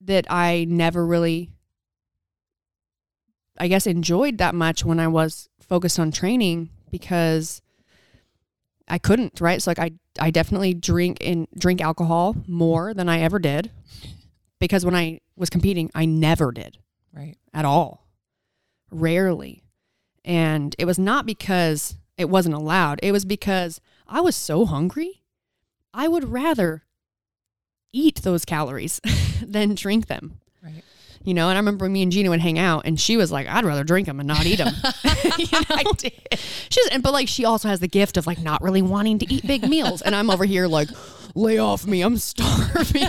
[0.00, 1.50] that I never really
[3.58, 7.60] I guess enjoyed that much when I was focused on training because
[8.86, 9.60] I couldn't, right?
[9.60, 13.70] So like I I definitely drink and drink alcohol more than I ever did
[14.60, 16.78] because when I was competing, I never did
[17.12, 17.36] Right.
[17.52, 18.06] at all.
[18.90, 19.62] Rarely.
[20.24, 23.00] And it was not because it wasn't allowed.
[23.02, 25.22] It was because I was so hungry.
[25.94, 26.84] I would rather
[27.92, 29.00] eat those calories
[29.42, 30.38] than drink them.
[30.62, 30.82] Right.
[31.24, 33.46] You know, and I remember me and Gina would hang out, and she was like,
[33.48, 34.68] "I'd rather drink them and not eat them."
[35.38, 35.64] you know?
[35.70, 36.12] I did.
[36.70, 39.32] She's, and but like she also has the gift of like not really wanting to
[39.32, 40.88] eat big meals, and I'm over here like,
[41.34, 43.04] "Lay off me, I'm starving."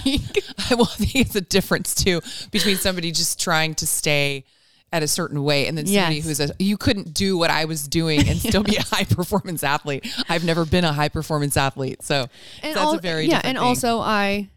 [0.69, 4.43] I well, I think it's a difference too between somebody just trying to stay
[4.91, 6.25] at a certain way and then somebody Yes.
[6.25, 9.63] who's a you couldn't do what I was doing and still be a high performance
[9.63, 10.07] athlete.
[10.27, 12.25] I've never been a high performance athlete, so
[12.63, 13.57] and that's a very yeah, and thing.
[13.57, 14.49] also I,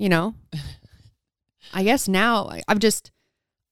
[0.00, 0.34] you know,
[1.74, 3.10] I guess now I- I've just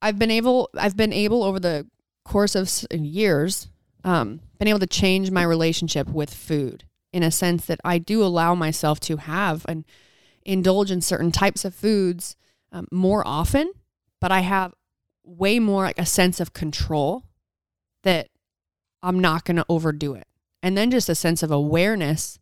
[0.00, 1.86] I've been able I've been able over the
[2.24, 3.68] course of years
[4.04, 8.22] um, been able to change my relationship with food in a sense that I do
[8.22, 9.84] allow myself to have and
[10.44, 12.36] indulge in certain types of foods
[12.70, 13.72] um, more often
[14.20, 14.74] but I have
[15.24, 17.24] way more like a sense of control
[18.02, 18.28] that
[19.02, 20.26] I'm not going to overdo it.
[20.62, 22.38] And then just a sense of awareness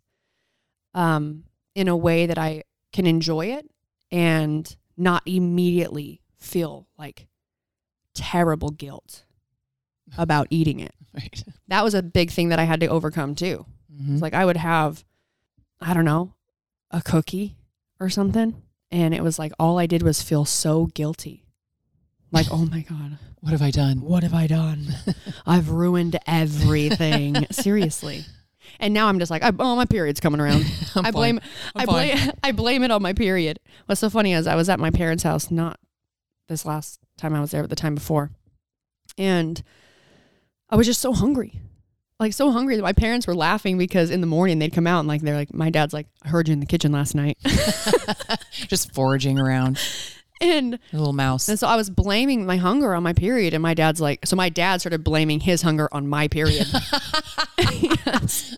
[0.94, 1.44] um,
[1.74, 3.68] in a way that I can enjoy it
[4.16, 7.26] and not immediately feel like
[8.14, 9.24] terrible guilt
[10.18, 10.94] about eating it.
[11.14, 11.44] Right.
[11.68, 13.66] That was a big thing that I had to overcome too.
[13.92, 14.14] Mhm.
[14.14, 15.04] It's like I would have,
[15.80, 16.34] I don't know,
[16.90, 17.56] a cookie
[18.00, 18.62] or something.
[18.90, 21.44] And it was like all I did was feel so guilty.
[22.32, 24.00] Like, oh my God, What have I done?
[24.00, 24.86] what have I done?
[25.46, 27.46] I've ruined everything.
[27.50, 28.24] Seriously.
[28.80, 30.64] And now I'm just like, I, oh, my period's coming around.
[30.94, 31.40] I'm blame,
[31.74, 33.58] I blame, I blame it on my period.
[33.86, 35.78] What's so funny is I was at my parents' house, not
[36.48, 38.30] this last time I was there, but the time before,
[39.18, 39.62] and
[40.70, 41.60] I was just so hungry,
[42.20, 45.00] like so hungry that my parents were laughing because in the morning they'd come out
[45.00, 47.38] and like they're like, my dad's like, I heard you in the kitchen last night,
[48.52, 49.78] Just foraging around.
[50.40, 51.48] and A little mouse.
[51.48, 54.36] and so I was blaming my hunger on my period, and my dad's like, so
[54.36, 56.66] my dad started blaming his hunger on my period.
[57.58, 58.56] Yes.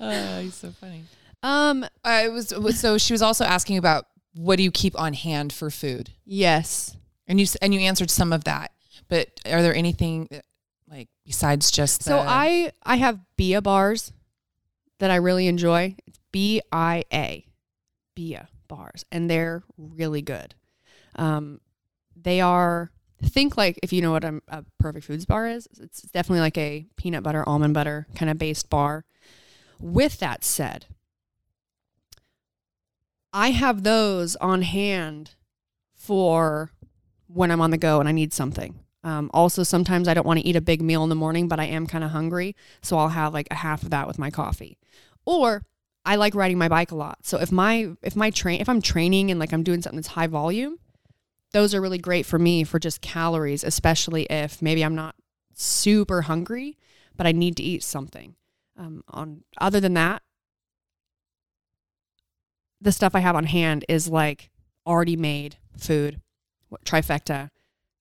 [0.00, 1.04] Oh, he's so funny.
[1.42, 1.84] Um.
[2.04, 5.12] Uh, it was was- so she was also asking about what do you keep on
[5.14, 6.96] hand for food, Yes.
[7.26, 8.72] and you and you answered some of that.
[9.08, 10.28] But are there anything
[10.88, 14.12] like besides just So the- I I have Bia bars
[14.98, 15.96] that I really enjoy.
[16.06, 17.46] It's B I A,
[18.14, 20.54] Bia bars, and they're really good.
[21.16, 21.60] Um,
[22.14, 22.90] they are
[23.22, 25.66] think like if you know what a, a perfect foods bar is.
[25.80, 29.04] It's definitely like a peanut butter almond butter kind of based bar.
[29.80, 30.86] With that said,
[33.32, 35.34] I have those on hand
[35.94, 36.72] for
[37.26, 38.80] when I'm on the go and I need something.
[39.02, 41.58] Um, also, sometimes I don't want to eat a big meal in the morning, but
[41.58, 44.30] I am kind of hungry, so I'll have like a half of that with my
[44.30, 44.76] coffee.
[45.24, 45.64] Or
[46.04, 48.82] I like riding my bike a lot, so if my if my train if I'm
[48.82, 50.78] training and like I'm doing something that's high volume,
[51.52, 55.14] those are really great for me for just calories, especially if maybe I'm not
[55.54, 56.76] super hungry,
[57.16, 58.34] but I need to eat something.
[58.76, 60.22] Um, on other than that,
[62.80, 64.50] the stuff I have on hand is like
[64.86, 66.20] already made food,
[66.68, 67.50] what- trifecta,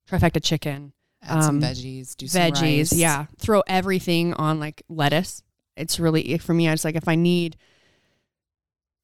[0.10, 2.92] trifecta chicken, add some um, veggies, do some veggies.
[2.92, 2.94] rice.
[2.94, 5.44] Yeah, throw everything on like lettuce.
[5.76, 6.68] It's really for me.
[6.70, 7.58] It's like if I need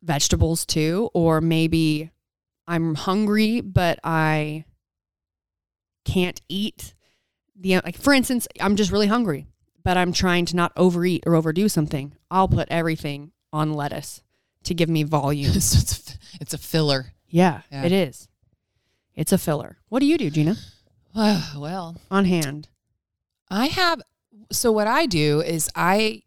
[0.01, 2.11] vegetables too, or maybe
[2.67, 4.65] I'm hungry but I
[6.05, 6.93] can't eat
[7.55, 7.97] the like.
[7.97, 9.47] For instance, I'm just really hungry,
[9.85, 12.13] but I'm trying to not overeat or overdo something.
[12.29, 14.21] I'll put everything on lettuce
[14.63, 15.53] to give me volume.
[15.61, 17.13] so it's a, it's a filler.
[17.29, 17.83] yeah, Yeah.
[17.85, 18.27] it is.
[19.15, 19.77] It's a filler.
[19.87, 20.55] What do you do, Gina?
[21.15, 22.67] well, On hand.
[23.49, 24.01] I have
[24.51, 26.23] so what I do is I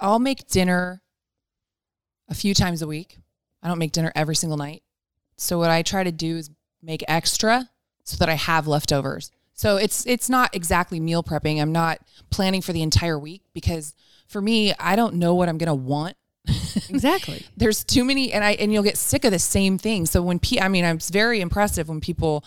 [0.00, 1.00] I'll make dinner
[2.28, 3.18] a few times a week.
[3.62, 4.82] I don't make dinner every single night.
[5.36, 6.50] So what I try to do is
[6.82, 7.70] make extra
[8.04, 9.30] so that I have leftovers.
[9.60, 11.60] So it's it's not exactly meal prepping.
[11.60, 11.98] I'm not
[12.30, 13.94] planning for the entire week because
[14.26, 16.16] for me, I don't know what I'm going to want.
[16.88, 17.44] Exactly.
[17.56, 20.06] There's too many and I and you'll get sick of the same thing.
[20.06, 22.42] So when pe- I mean, it's very impressive when people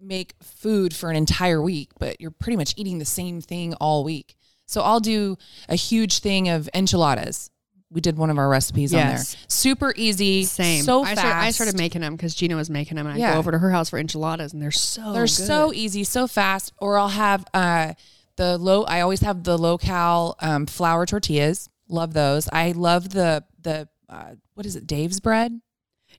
[0.00, 4.04] make food for an entire week, but you're pretty much eating the same thing all
[4.04, 4.36] week.
[4.66, 5.36] So I'll do
[5.68, 7.50] a huge thing of enchiladas.
[7.92, 9.18] We did one of our recipes on there.
[9.48, 10.82] Super easy, Same.
[10.82, 11.20] so I fast.
[11.20, 13.58] started, I started making them because Gina was making them, and I go over to
[13.58, 15.28] her house for enchiladas, and they're so They're good.
[15.30, 16.72] so easy, so fast.
[16.78, 17.92] Or I'll have uh,
[18.36, 18.84] the low.
[18.84, 21.68] I always have the low cal um, flour tortillas.
[21.88, 22.48] Love those.
[22.52, 24.86] I love the the uh, what is it?
[24.86, 25.60] Dave's bread.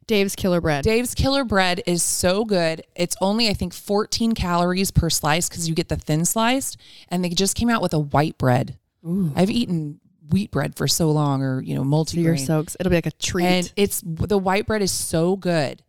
[0.05, 0.83] Dave's Killer Bread.
[0.83, 2.83] Dave's Killer Bread is so good.
[2.95, 6.77] It's only I think 14 calories per slice because you get the thin sliced,
[7.09, 8.77] and they just came out with a white bread.
[9.07, 9.31] Ooh.
[9.35, 12.95] I've eaten wheat bread for so long, or you know, multi you're so it'll be
[12.95, 13.45] like a treat.
[13.45, 15.81] and it's the white bread is so good.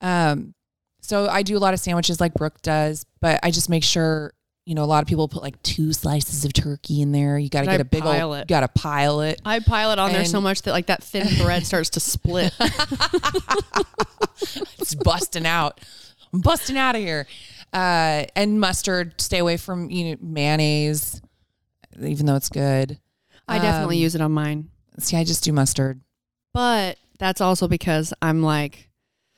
[0.00, 0.54] Um,
[1.00, 4.32] so I do a lot of sandwiches like Brooke does, but I just make sure
[4.66, 7.38] you know a lot of people put like two slices of turkey in there.
[7.38, 8.48] You got to And get I a big pile old, it.
[8.48, 9.40] got to pile it.
[9.44, 12.52] I pile it on there so much that like that thin bread starts to split.
[14.78, 15.80] It's busting out.
[16.32, 17.26] I'm busting out of here.
[17.72, 19.20] Uh, and mustard.
[19.20, 21.20] Stay away from you know mayonnaise,
[22.00, 22.98] even though it's good.
[23.50, 26.00] I definitely Um, use it on mine, See, I just do mustard.
[26.54, 28.88] but that's also because I'm like,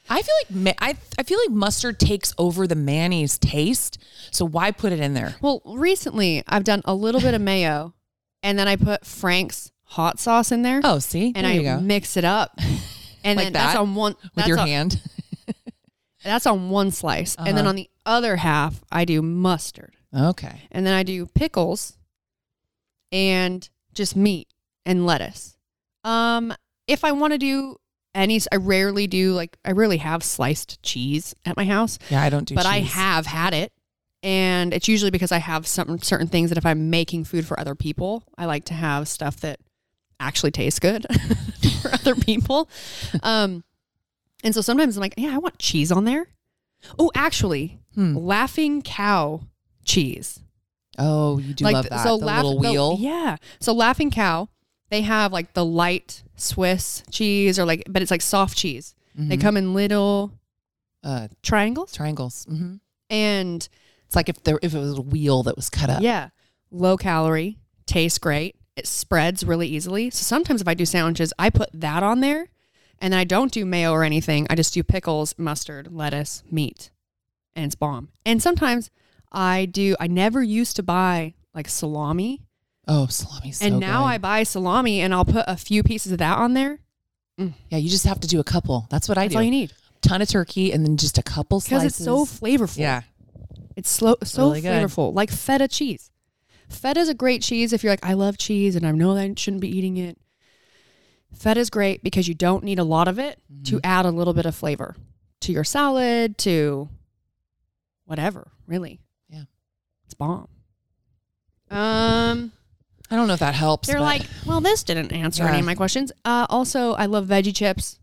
[0.09, 0.35] I feel
[0.65, 3.99] like I I feel like mustard takes over the mayonnaise taste.
[4.31, 5.37] So why put it in there?
[5.41, 7.95] well, recently I've done a little bit of mayo,
[8.43, 12.17] and then I put Frank's hot sauce in there, Oh, see, and there I mix
[12.17, 12.59] it up,
[13.25, 15.01] and Like then that's on one with your on, hand.
[16.25, 17.69] That's on one slice, and then Uh-huh.
[17.71, 19.95] on the other half I do mustard.
[20.17, 20.61] Okay.
[20.71, 21.97] and then I do pickles
[23.11, 24.49] and just meat
[24.87, 25.57] and lettuce.
[26.05, 26.53] Um,
[26.87, 27.77] if I want to do
[28.15, 28.41] any.
[28.51, 32.45] I rarely do like I rarely have sliced cheese at my house, Yeah, I don't
[32.45, 33.73] do but I have had it,
[34.23, 37.59] and it's usually because I have some certain things that if I'm making food for
[37.59, 39.61] other people, I like to have stuff that
[40.21, 41.07] actually tastes good
[41.83, 42.69] for other people.
[43.23, 43.65] Um,
[44.45, 46.27] and so sometimes I'm like, yeah, I want cheese on there.
[46.99, 48.17] Oh, actually, Hmm.
[48.17, 49.43] Laughing Cow
[49.85, 50.41] cheese.
[50.99, 52.05] Oh, you do love th- that.
[52.05, 52.97] the Laugh- little the- wheel.
[53.01, 53.37] yeah.
[53.61, 54.49] So Laughing Cow,
[54.91, 58.95] they have like the light Swiss cheese or like, but it's like soft cheese.
[59.15, 59.41] They Mhm.
[59.41, 60.33] come in little
[61.05, 62.47] uh, triangles, triangles.
[62.51, 62.77] Mm-hmm.
[63.11, 63.69] and
[64.07, 66.01] It's like if there if it was a wheel that was cut up.
[66.03, 66.29] yeah,
[66.71, 68.57] low calorie, tastes great.
[68.77, 70.11] It spreads really easily.
[70.11, 72.49] So sometimes if I do sandwiches, I put that on there,
[73.01, 74.47] and then I don't do mayo or anything.
[74.49, 76.91] I just do pickles, mustard, lettuce, meat,
[77.57, 78.09] and it's bomb.
[78.25, 78.91] And sometimes
[79.33, 79.97] I do.
[79.99, 82.43] I never used to buy like salami.
[82.87, 84.07] Oh, salami's so and now good.
[84.09, 86.81] I buy salami and I'll put a few pieces of that on there.
[87.39, 88.87] yeah, you just have to do a couple.
[88.91, 89.39] That's what I That's do.
[89.39, 89.73] all you need
[90.03, 91.97] Ton of turkey and then just a couple slices.
[91.97, 92.79] because it's so flavorful.
[92.79, 93.03] yeah.
[93.77, 96.11] it's slow, so Really flavorful, like feta cheese.
[96.69, 99.21] Feta is a great cheese if you're like, I love cheese and I know that
[99.23, 100.19] I shouldn't be eating it.
[101.35, 103.81] Feta is great because you don't need a lot of it to Mm-hmm.
[103.85, 104.97] add a little bit of flavor
[105.43, 106.89] to your salad, to
[108.05, 108.51] whatever.
[108.67, 109.01] Really,
[110.27, 111.79] bomb.
[111.79, 112.53] Um.
[113.11, 113.89] I don't know if that helps.
[113.89, 115.61] They're but- like, well, this didn't answer any Yeah.
[115.61, 116.13] of my questions.
[116.25, 117.99] Uh, also, I love veggie chips.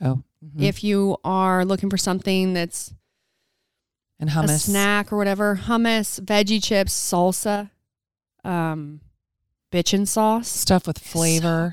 [0.00, 0.62] oh, mhm.
[0.62, 2.92] If you are looking for something that's
[4.20, 4.54] and hummus.
[4.54, 7.70] a snack or whatever, hummus, veggie chips, salsa,
[8.44, 9.00] um,
[9.72, 11.72] bitchin sauce, stuff with flavor.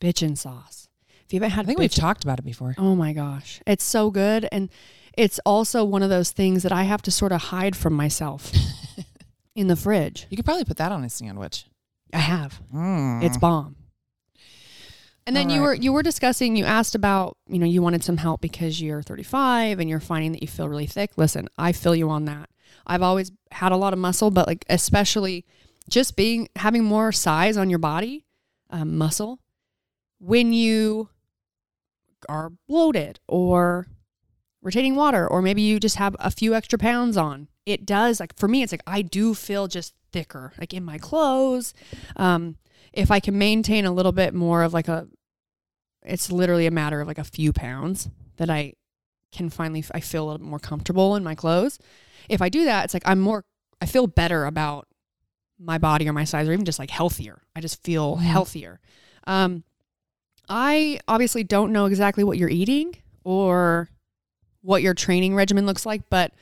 [0.00, 0.88] bitchin sauce.
[1.26, 2.74] If you haven't I think we've bitchin- talked about it before.
[2.76, 4.68] oh my gosh, it's so good, and
[5.16, 8.52] it's also one of those things that I have to sort of hide from myself
[9.54, 10.26] in the fridge.
[10.30, 11.66] You could probably put that on a sandwich.
[12.12, 12.60] I have.
[12.72, 13.22] Mm.
[13.22, 13.76] It's bomb.
[15.26, 18.04] And then All you were you were discussing you asked about, you know, you wanted
[18.04, 21.12] some help because you're 35 and you're finding that you feel really thick.
[21.16, 22.50] Listen, I feel you on that.
[22.86, 25.46] I've always had a lot of muscle, but like especially
[25.88, 28.26] just being having more size on your body,
[28.70, 29.40] um, muscle
[30.18, 31.08] when you
[32.28, 33.86] are bloated or
[34.64, 37.46] retaining water or maybe you just have a few extra pounds on.
[37.66, 40.98] It does like for me it's like I do feel just thicker like in my
[40.98, 41.72] clothes.
[42.16, 42.56] Um
[42.92, 45.08] if I can maintain a little bit more of like a,
[46.04, 48.74] it's literally a matter of like a few pounds that I
[49.32, 51.78] can finally, I feel a little more comfortable in my clothes.
[52.28, 53.44] If I do that, it's like I'm more,
[53.82, 54.86] I feel better about
[55.58, 57.42] my body or my size or even just like healthier.
[57.56, 58.20] I just feel Mhm.
[58.20, 58.80] healthier.
[59.26, 59.64] Um,
[60.48, 62.94] I obviously don't know exactly what you're eating
[63.24, 63.88] or
[64.64, 66.32] what your training regimen looks like, but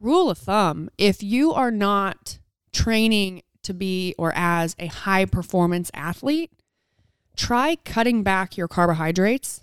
[0.00, 2.38] rule of thumb, if you are not
[2.72, 6.50] training to be or as a high performance athlete,
[7.36, 9.60] try cutting back your carbohydrates.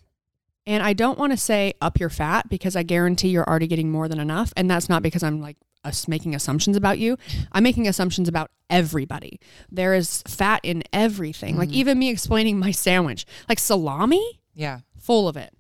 [0.68, 3.92] And I don't want to say up your fat because I guarantee you're already getting
[3.92, 4.54] more than enough.
[4.56, 7.18] And that's not because I'm like us making assumptions about you.
[7.52, 9.40] I'm making assumptions about everybody.
[9.72, 11.58] There is fat in everything.
[11.58, 11.78] Like mm-hmm.
[11.78, 14.82] even me explaining my sandwich, like salami, Yeah.
[15.00, 15.52] full of it.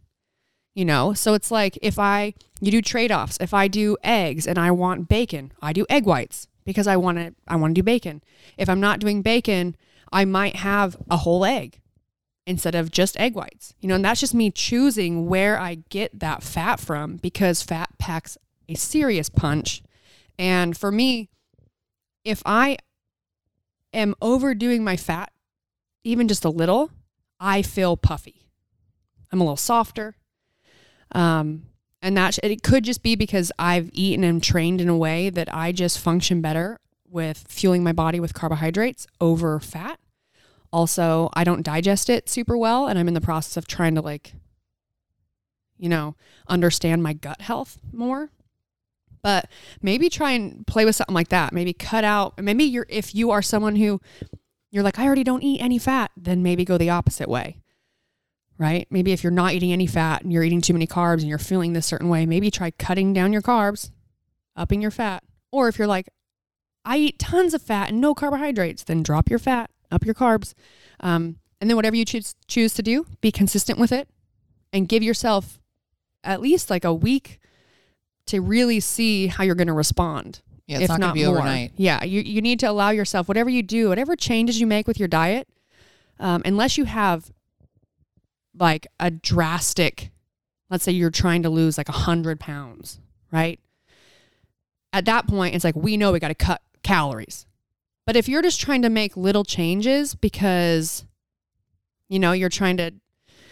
[0.73, 3.37] You know, so it's like if I you do trade offs.
[3.41, 7.17] If I do eggs and I want bacon, I do egg whites because I want
[7.17, 8.23] to I want to do bacon.
[8.57, 9.75] If I'm not doing bacon,
[10.13, 11.81] I might have a whole egg
[12.45, 13.73] instead of just egg whites.
[13.81, 17.89] You know, and that's just me choosing where I get that fat from because fat
[17.97, 18.37] packs
[18.69, 19.81] a serious punch.
[20.37, 21.29] And for me,
[22.23, 22.77] if I
[23.93, 25.31] am overdoing my fat
[26.03, 26.91] even just a little,
[27.39, 28.47] I feel puffy.
[29.31, 30.15] I'm a little softer.
[31.13, 31.63] Um,
[32.01, 35.53] and that it could just be because I've eaten and trained in a way that
[35.53, 39.99] I just function better with fueling my body with carbohydrates over fat.
[40.73, 44.01] Also, I don't digest it super well, and I'm in the process of trying to
[44.01, 44.33] like,
[45.77, 46.15] you know,
[46.47, 48.29] understand my gut health more.
[49.21, 49.47] But
[49.81, 51.53] maybe try and play with something like that.
[51.53, 52.41] Maybe cut out.
[52.41, 54.01] Maybe you're if you are someone who
[54.71, 57.60] you're like I already don't eat any fat, then maybe go the opposite way
[58.61, 58.85] right?
[58.91, 61.39] Maybe if you're not eating any fat and you're eating too many carbs and you're
[61.39, 63.89] feeling this certain way, maybe try cutting down your carbs,
[64.55, 65.23] upping your fat.
[65.51, 66.09] Or if you're like,
[66.85, 70.53] I eat tons of fat and no carbohydrates, then drop your fat, up your carbs.
[70.99, 74.07] Um, and then whatever you choose choose to do, be consistent with it
[74.71, 75.59] and give yourself
[76.23, 77.39] at least like a week
[78.27, 80.41] to really see how you're going to respond.
[80.67, 81.37] Yeah, it's if not, not gonna be more.
[81.39, 81.71] overnight.
[81.77, 84.99] Yeah, you, you need to allow yourself, whatever you do, whatever changes you make with
[84.99, 85.47] your diet,
[86.19, 87.31] um, unless you have
[88.57, 90.11] like a drastic,
[90.69, 92.99] let's say you're trying to lose like a hundred pounds,
[93.31, 93.59] right?
[94.93, 97.45] At that point, it's like we know we got to cut calories.
[98.05, 101.05] But if you're just trying to make little changes because,
[102.09, 102.93] you know, you're trying to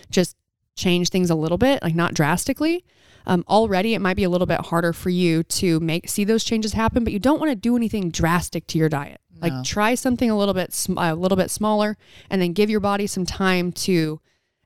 [0.10, 0.36] just
[0.76, 2.84] change things a little bit, like not drastically,
[3.26, 6.43] um, already it might be a little bit harder for you to make see those
[6.43, 7.04] changes happen.
[7.04, 9.22] But you don't want to do anything drastic to your diet.
[9.41, 11.95] Like try something a little bit sm- a little bit smaller,
[12.30, 14.20] and then give your body some time to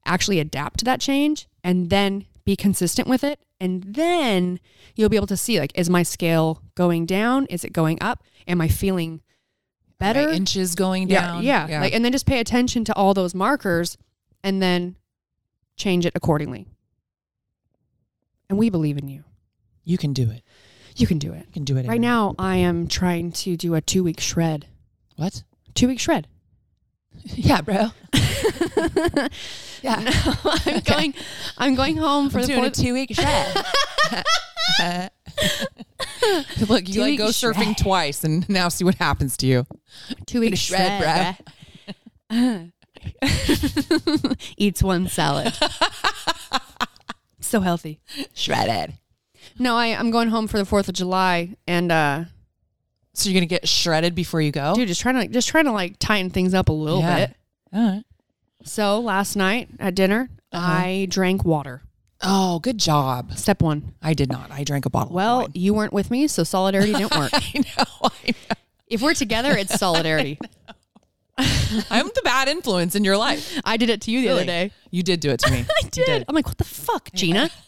[0.06, 3.39] actually adapt to that change, and then be consistent with it.
[3.60, 4.60] And then
[4.95, 7.45] you'll be able to see like, is my scale going down?
[7.45, 8.22] Is it going up?
[8.47, 9.22] Am I feeling
[9.99, 10.28] better?
[10.28, 11.43] My inches going Yeah, down.
[11.43, 13.97] yeah, Like, and then just pay attention to all those markers
[14.43, 14.97] and then
[15.78, 16.68] change it accordingly.
[18.49, 19.24] And we believe in you.
[19.86, 20.43] you can do it.
[20.95, 21.45] You can do it.
[21.47, 21.88] You can do it.
[21.88, 24.68] Right now, I am trying to do a two week shred.
[25.16, 25.43] What?
[25.74, 26.28] Two week shred.
[27.26, 27.89] Yeah, bro.
[29.82, 30.11] yeah.
[30.65, 31.13] I'm going.
[31.57, 33.65] I'm going home for I'm the doing a two week shred.
[36.69, 39.65] Look, you like go surfing twice and now see what happens to you.
[40.26, 41.38] two week shred,
[42.30, 42.74] shred.
[44.57, 45.53] Eats one salad.
[47.39, 47.99] so healthy.
[48.34, 48.93] Shredded.
[49.59, 52.24] No, I, I'm going home for the Fourth of July, and uh,
[53.14, 54.74] So you're gonna get shredded before you go?
[54.76, 57.28] dude, just trying to just trying to like tighten things up a little Yeah.
[57.28, 57.36] bit.
[57.74, 58.03] All right.
[58.64, 60.72] So last night at dinner, Uh-huh.
[60.72, 61.84] I drank water.
[62.22, 63.38] Oh, good job.
[63.38, 63.93] Step one.
[64.01, 64.49] I did not.
[64.51, 65.14] I drank a bottle.
[65.14, 65.51] Well, of wine.
[65.55, 67.32] you weren't with me, so solidarity didn't work.
[67.34, 67.86] I know.
[68.03, 68.55] I know.
[68.88, 70.39] if we're together, it's solidarity.
[71.89, 73.59] I'm the bad influence in your life.
[73.65, 74.45] I did it to you the other Really.
[74.45, 74.71] day.
[74.91, 75.65] You did do it to me.
[75.84, 76.25] I did.
[76.27, 77.49] I'm like, what the fuck, Gina?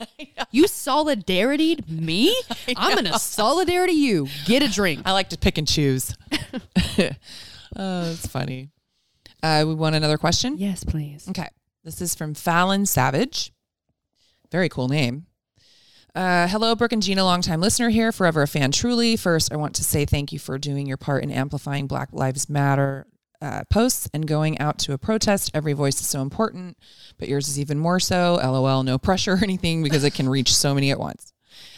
[0.51, 2.33] You solidaritied me?
[2.77, 4.27] I'm gonna solidarity you.
[4.45, 5.01] Get a drink.
[5.05, 6.13] I like to pick and choose.
[6.97, 7.09] oh,
[7.75, 8.69] that's funny.
[9.43, 10.57] Uh, we want another question.
[10.57, 11.27] Yes, please.
[11.29, 11.47] Okay.
[11.83, 13.51] This is from Fallon Savage.
[14.51, 15.25] Very cool name.
[16.13, 19.17] Uh, hello, Brooke and Gina, longtime listener here, forever a fan truly.
[19.17, 22.49] First, I want to say thank you for doing your part in amplifying Black Lives
[22.49, 23.05] Matter
[23.41, 25.51] uh, posts and going out to a protest.
[25.53, 26.77] Every voice is so important,
[27.17, 28.35] but yours is even more so.
[28.35, 31.33] LOL, no pressure or anything because it can reach so many at once.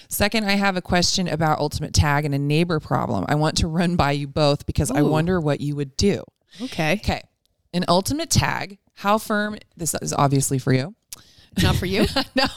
[0.10, 3.26] Second, I have a question about Ultimate Tag and a neighbor problem.
[3.28, 6.24] I want to run by you both because I wonder what you would do.
[6.62, 6.94] Okay.
[6.94, 7.22] Okay.
[7.74, 10.96] An ultimate tag, how firm, this is obviously for you.
[11.62, 12.06] Not for you.
[12.36, 12.48] no.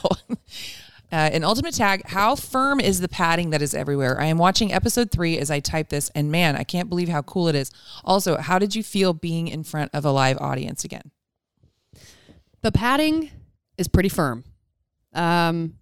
[1.11, 4.19] Uh, an ultimate tag, how firm is the padding that is everywhere?
[4.19, 7.21] I am watching episode three as I type this, and man, I can't believe how
[7.21, 7.69] cool it is.
[8.05, 11.11] Also, how did you feel being in front of a live audience again?
[12.63, 13.31] the padding
[13.77, 14.43] is pretty firm.
[15.13, 15.77] Um,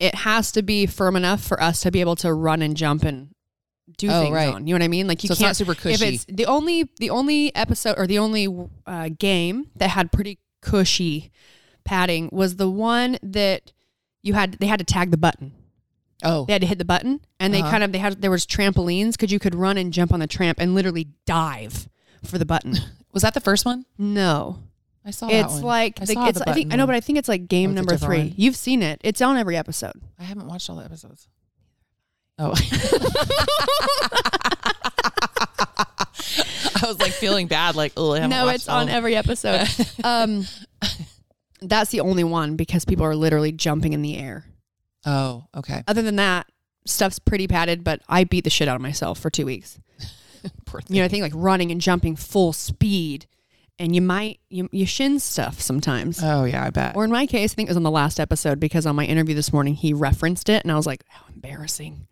[0.00, 3.04] it has to be firm enough for us to be able to run and jump
[3.04, 3.28] and
[3.96, 4.52] do Oh, things right.
[4.52, 4.66] on.
[4.66, 5.06] You know what I mean?
[5.06, 6.14] Like you So can't not super If cushy.
[6.16, 8.48] it's the only the only episode or the only
[8.86, 11.30] uh, game that had pretty cushy
[11.84, 13.72] padding was the one that
[14.22, 15.52] you had they had to tag the button.
[16.22, 17.70] Oh, They had to hit the button and they Uh-huh.
[17.70, 20.26] kind of they had there was trampolines because you could run and jump on the
[20.26, 21.88] tramp and literally dive
[22.24, 22.76] for the button.
[23.12, 23.86] was that the first one?
[23.98, 24.58] no.
[25.02, 27.00] I saw that It's like I the, saw it's I think I know, but I
[27.00, 28.18] think it's like Oh, game it's number three.
[28.18, 28.34] one?
[28.36, 29.00] You've seen it.
[29.02, 29.94] It's on every episode.
[30.18, 31.26] I haven't watched all the episodes.
[32.42, 32.54] Oh.
[35.72, 39.68] I was like feeling bad, like, oh, I haven't No, it's on every episode.
[40.04, 40.46] um,
[41.62, 44.46] that's the only one because people are literally jumping in the air.
[45.06, 45.82] Oh, okay.
[45.88, 46.46] Other than that,
[46.86, 49.78] stuff's pretty padded, but I beat the shit out of myself for two weeks.
[50.64, 53.26] Poor You know, I think like running and jumping full speed,
[53.78, 56.20] and you might you you shin stuff sometimes.
[56.22, 56.96] Oh yeah, I bet.
[56.96, 59.04] or in my case, I think it was on the last episode because on my
[59.04, 62.06] interview this morning he referenced it, and I was like, how embarrassing.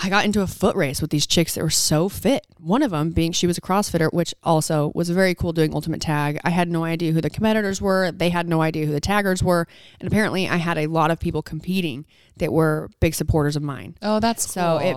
[0.00, 2.46] I got into a foot race with these chicks that were so fit.
[2.58, 6.00] One of them being she was a CrossFitter, which also was very cool doing Ultimate
[6.00, 6.38] Tag.
[6.44, 8.12] I had no idea who the competitors were.
[8.12, 9.66] They had no idea who the taggers were.
[9.98, 13.96] And apparently I had a lot of people competing that were big supporters of mine.
[14.00, 14.96] oh, that's So it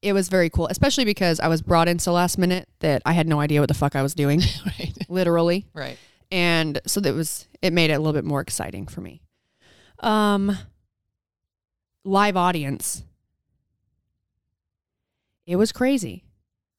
[0.00, 3.12] it was very cool, especially because I was brought in so last minute that I
[3.12, 5.98] had no idea what the fuck I was doing, right, literally right.
[6.30, 9.20] and so that was it made it a little bit more exciting for me
[10.00, 10.56] um
[12.04, 13.02] live audience
[15.48, 16.22] it was crazy.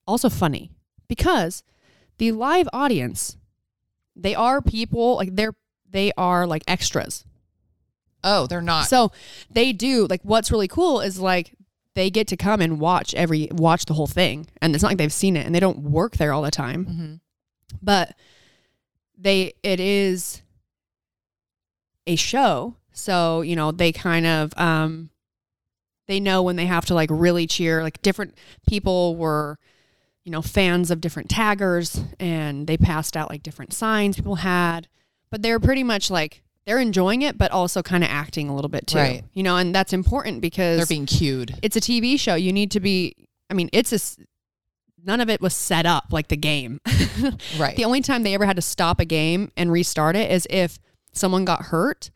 [0.06, 0.70] Also funny
[1.08, 1.62] because
[2.18, 3.36] the live audience
[4.16, 5.54] they are people like they're
[5.90, 7.24] they are like extras.
[8.22, 8.86] Oh, they're not.
[8.86, 9.10] so
[9.50, 11.54] they do like what's really cool is like
[11.94, 14.46] they get to come and watch every watch the whole thing.
[14.62, 16.86] And it's not like they've seen it and they don't work there all the time.
[16.86, 17.20] Mhm.
[17.82, 18.14] but
[19.18, 20.42] they it is
[22.06, 22.76] a show.
[22.92, 25.10] So you know they kind of um
[26.10, 28.34] they know when they have to like really cheer like different
[28.68, 29.58] people were
[30.24, 34.88] you know fans of different taggers and they passed out like different signs people had
[35.30, 38.68] but they're pretty much like they're enjoying it but also kind of acting a little
[38.68, 39.24] bit too Right.
[39.32, 41.56] you know and that's important because they're being cued.
[41.62, 42.34] it's a TV show.
[42.34, 43.14] You need to be.
[43.48, 43.98] I mean, it's a.
[45.02, 46.80] None of it was set up like the game.
[47.58, 47.76] Right.
[47.76, 50.78] The only time they ever had to stop a game and restart it is if
[51.12, 52.10] someone got hurt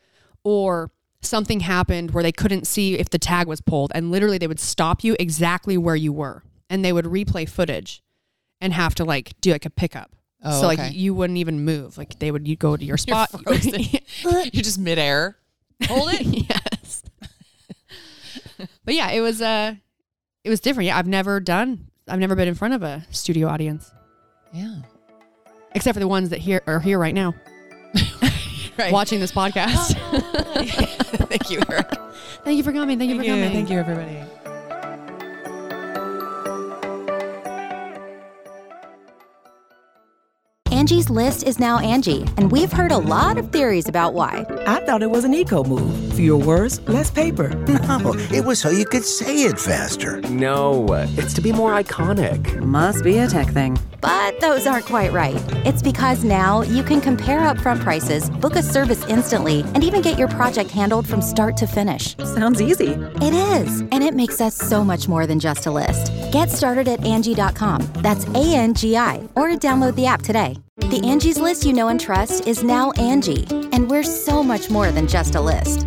[0.45, 0.91] or
[1.27, 4.61] something happened where they couldn't see if the tag was pulled and literally they would
[4.61, 8.03] stop you exactly where you were and they would replay footage
[8.61, 10.11] and have to like do like a pickup.
[10.43, 10.91] Oh, so like okay.
[10.91, 11.97] you wouldn't even move.
[11.97, 13.31] Like they would you go to your You're spot.
[13.45, 13.83] frozen.
[14.23, 15.37] You're just midair.
[15.87, 16.27] Hold it.
[16.51, 17.03] yes.
[18.85, 19.75] but yeah, it was uh
[20.45, 20.87] it was different.
[20.87, 23.91] Yeah, I've never done I've never been in front of a studio audience.
[24.53, 24.83] Yeah.
[25.75, 27.35] Except for the ones that here are here right now
[28.79, 28.93] Right.
[28.93, 29.95] watching this podcast.
[31.29, 31.89] Thank you, Eric.
[32.43, 32.99] Thank you for coming.
[32.99, 33.53] Thank you for coming.
[33.53, 34.21] Thank you, everybody.
[40.71, 44.45] Angie's list is now Angi, and we've heard a lot of theories about why.
[44.67, 46.13] I thought it was an eco move.
[46.15, 47.51] Fewer words, less paper.
[48.05, 50.21] No, it was so you could say it faster.
[50.23, 52.61] No, it's to be more iconic.
[52.61, 53.79] Must be a tech thing.
[54.05, 55.43] But those aren't quite right.
[55.65, 60.19] It's because now you can compare upfront prices, book a service instantly, and even get
[60.19, 62.15] your project handled from start to finish.
[62.19, 62.99] Sounds easy.
[63.23, 66.13] It is, and it makes us so much more than just a list.
[66.33, 67.81] Get started at Angi.com.
[68.03, 70.59] That's A N G I, or download the app today.
[70.77, 74.91] The Angie's list you know and trust is now Angi, and we're so much more
[74.91, 75.87] than just a list.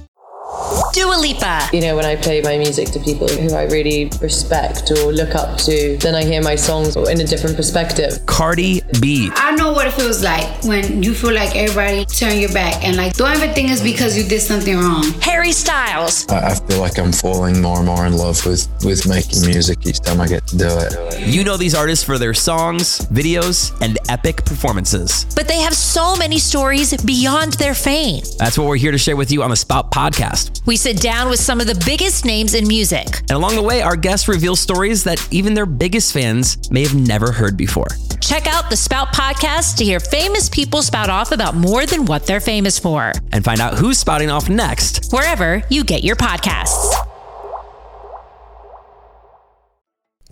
[0.93, 1.69] Dua Lipa.
[1.73, 5.35] You know, when I play my music to people who I really respect or look
[5.35, 8.25] up to, then I hear my songs in a different perspective.
[8.25, 9.29] Cardi B.
[9.35, 12.97] I know what it feels like when you feel like everybody turn your back and
[12.97, 15.03] like don't ever think it's because you did something wrong.
[15.21, 16.27] Harry Styles.
[16.29, 19.85] I, I feel like I'm falling more and more in love with, with making music
[19.85, 21.27] each time I get to do it.
[21.27, 25.25] You know these artists for their songs, videos, and epic performances.
[25.35, 28.23] But they have so many stories beyond their fame.
[28.37, 30.60] That's what we're here to share with you on the Spout podcast.
[30.65, 33.19] We sit down with some of the biggest names in music.
[33.21, 36.95] And along the way, our guests reveal stories that even their biggest fans may have
[36.95, 37.87] never heard before.
[38.21, 42.27] Check out the Spout podcast to hear famous people spout off about more than what
[42.27, 43.11] they're famous for.
[43.31, 45.11] And find out who's spouting off next.
[45.11, 47.10] Wherever you get your podcasts.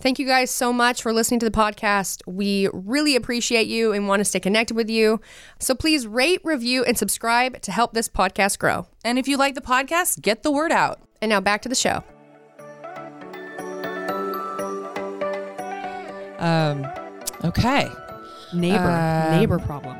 [0.00, 2.22] Thank you guys so much for listening to the podcast.
[2.26, 5.20] We really appreciate you and want to stay connected with you.
[5.58, 8.86] So please rate, review, and subscribe to help this podcast grow.
[9.04, 11.00] And if you like the podcast, get the word out.
[11.20, 12.02] And now back to the show.
[16.38, 16.86] Um,
[17.44, 17.90] okay.
[18.54, 19.98] Neighbor, Um, neighbor problem.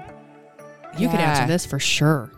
[0.99, 2.33] You could answer this for sure.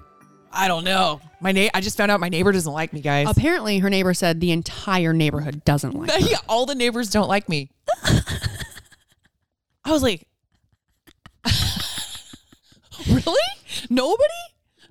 [0.53, 1.21] I don't know.
[1.41, 3.27] My na- I just found out my neighbor doesn't like me, guys.
[3.29, 6.11] Apparently, her neighbor said the entire neighborhood doesn't like.
[6.11, 6.19] her.
[6.19, 7.71] yeah, all the neighbors don't like me.
[9.85, 10.27] I was like,
[13.09, 13.43] really?
[13.91, 14.29] Nobody?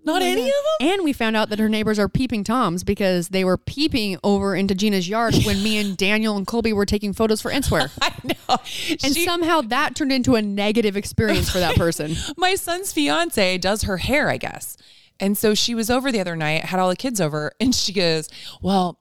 [0.04, 0.48] Not any of
[0.80, 0.90] them?
[0.90, 4.56] And we found out that her neighbors are peeping toms because they were peeping over
[4.56, 7.92] into Gina's yard when me and Daniel and Colby were taking photos for Inswear.
[8.02, 8.58] I know.
[9.04, 12.16] And She- somehow that turned into a negative experience for that person.
[12.36, 14.76] my son's fiance does her hair, I guess.
[15.22, 17.94] And so she was over the other night, had all the kids over, and she
[17.94, 18.28] goes,
[18.62, 19.00] Well,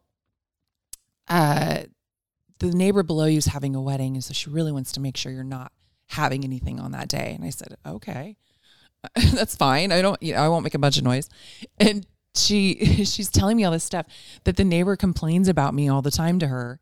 [1.26, 1.82] uh,
[2.58, 4.14] the neighbor below you is having a wedding.
[4.14, 5.72] And so she really wants to make sure you're not
[6.08, 7.32] having anything on that day.
[7.34, 8.36] And I said, Okay,
[9.32, 9.90] that's fine.
[9.90, 11.28] I don't, you know, I won't make a bunch of noise.
[11.78, 12.06] And
[12.36, 14.06] she, she's telling me all this stuff
[14.44, 16.80] that the neighbor complains about me all the time to her.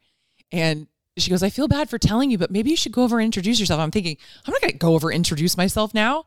[0.50, 3.18] And she goes, I feel bad for telling you, but maybe you should go over
[3.18, 3.80] and introduce yourself.
[3.80, 4.16] I'm thinking,
[4.46, 6.24] I'm not going to go over and introduce myself now.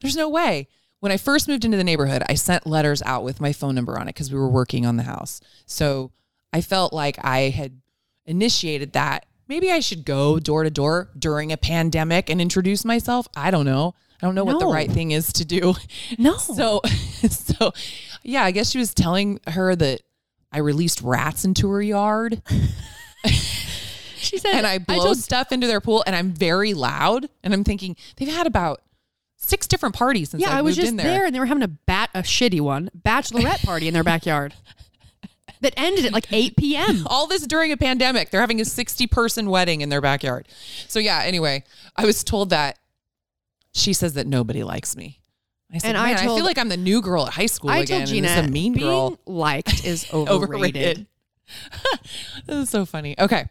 [0.00, 0.68] There's no way.
[1.04, 3.98] When I first moved into the neighborhood, I sent letters out with my phone number
[3.98, 5.38] on it because we were working on the house.
[5.66, 6.12] So
[6.50, 7.82] I felt like I had
[8.24, 9.26] initiated that.
[9.46, 13.28] Maybe I should go door to door during a pandemic and introduce myself.
[13.36, 13.92] I don't know.
[14.22, 15.74] I don't know what the right thing is to do.
[16.16, 16.36] No.
[16.38, 16.80] So,
[17.28, 17.72] so
[18.22, 20.00] yeah, I guess she was telling her that
[20.52, 22.40] I released rats into her yard
[24.16, 27.28] She said, and I blow told- stuff into their pool and I'm very loud.
[27.42, 28.80] And I'm thinking they've had about
[29.44, 31.06] six different parties since yeah, I, I was just there.
[31.06, 31.26] there.
[31.26, 34.54] and they were having a bat, a shitty one, bachelorette party in their backyard
[35.60, 37.06] that ended at like 8 p.m.
[37.10, 38.30] All this during a pandemic.
[38.30, 40.48] They're having a 60 person wedding in their backyard.
[40.88, 41.64] So yeah, anyway,
[41.96, 42.78] I was told that
[43.72, 45.20] she says that nobody likes me.
[45.72, 47.70] I said, And I Man, I, feel like I'm the new girl at high school
[47.70, 48.06] I again.
[48.06, 49.18] told and this Gina, is a mean being girl.
[49.26, 50.30] liked is overrated.
[50.32, 51.06] Overrated.
[52.46, 53.16] this is so funny.
[53.18, 53.46] Okay.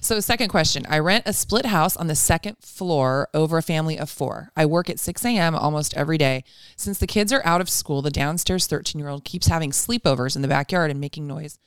[0.00, 0.84] So, second question.
[0.88, 4.50] I rent a split house on the second floor over a family of four.
[4.56, 5.54] I work at 6 a.m.
[5.54, 6.44] almost every day.
[6.76, 10.34] Since the kids are out of school, the downstairs 13 year old keeps having sleepovers
[10.36, 11.58] in the backyard and making noise.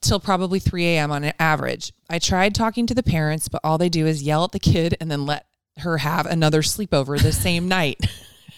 [0.00, 1.10] till probably 3 a.m.
[1.10, 1.92] on average.
[2.08, 4.96] I tried talking to the parents, but all they do is yell at the kid
[5.00, 5.46] and then let
[5.78, 8.00] her have another sleepover the same night.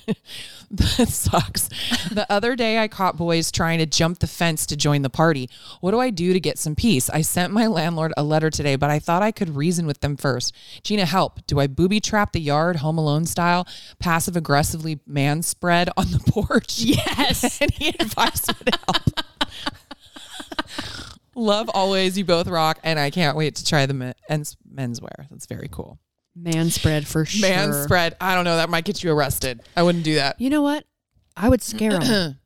[0.96, 1.68] that sucks.
[2.10, 5.50] The other day, I caught boys trying to jump the fence to join the party.
[5.82, 7.10] What do I do to get some peace?
[7.10, 10.16] I sent my landlord a letter today, but I thought I could reason with them
[10.16, 10.54] first.
[10.82, 11.46] Gina, help.
[11.46, 13.66] Do I booby trap the yard, home alone style,
[13.98, 16.80] passive aggressively man spread on the porch?
[16.92, 17.60] Yes.
[17.60, 19.20] Any advice would help.
[21.34, 22.16] Love always.
[22.18, 25.28] You both rock, and I can't wait to try the men's menswear.
[25.30, 25.98] That's very cool.
[26.34, 27.48] Man spread for sure.
[27.48, 28.16] Man spread.
[28.20, 28.56] I don't know.
[28.56, 29.60] That might get you arrested.
[29.76, 30.40] I wouldn't do that.
[30.40, 30.84] You know what?
[31.36, 32.36] I would scare him.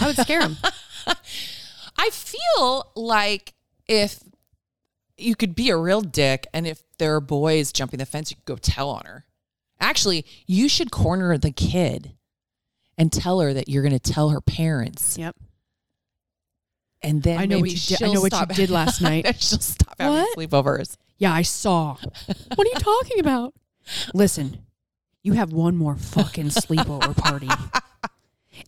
[0.00, 0.56] I would scare him.
[1.96, 3.52] I feel like
[3.86, 4.18] if
[5.18, 8.36] you could be a real dick, and if there are boys jumping the fence, you
[8.36, 9.24] could go tell on her.
[9.80, 12.12] Actually, you should corner the kid
[12.96, 15.18] and tell her that you're going to tell her parents.
[15.18, 15.36] Yep.
[17.02, 17.94] And then I know what you did.
[18.02, 19.26] I she'll know what you stop- did last night.
[19.42, 20.36] she'll stop having What?
[20.38, 20.96] sleepovers.
[21.18, 21.96] Yeah, I saw.
[22.54, 23.54] What are you talking about?
[24.14, 24.58] Listen,
[25.22, 27.48] you have one more fucking sleepover party.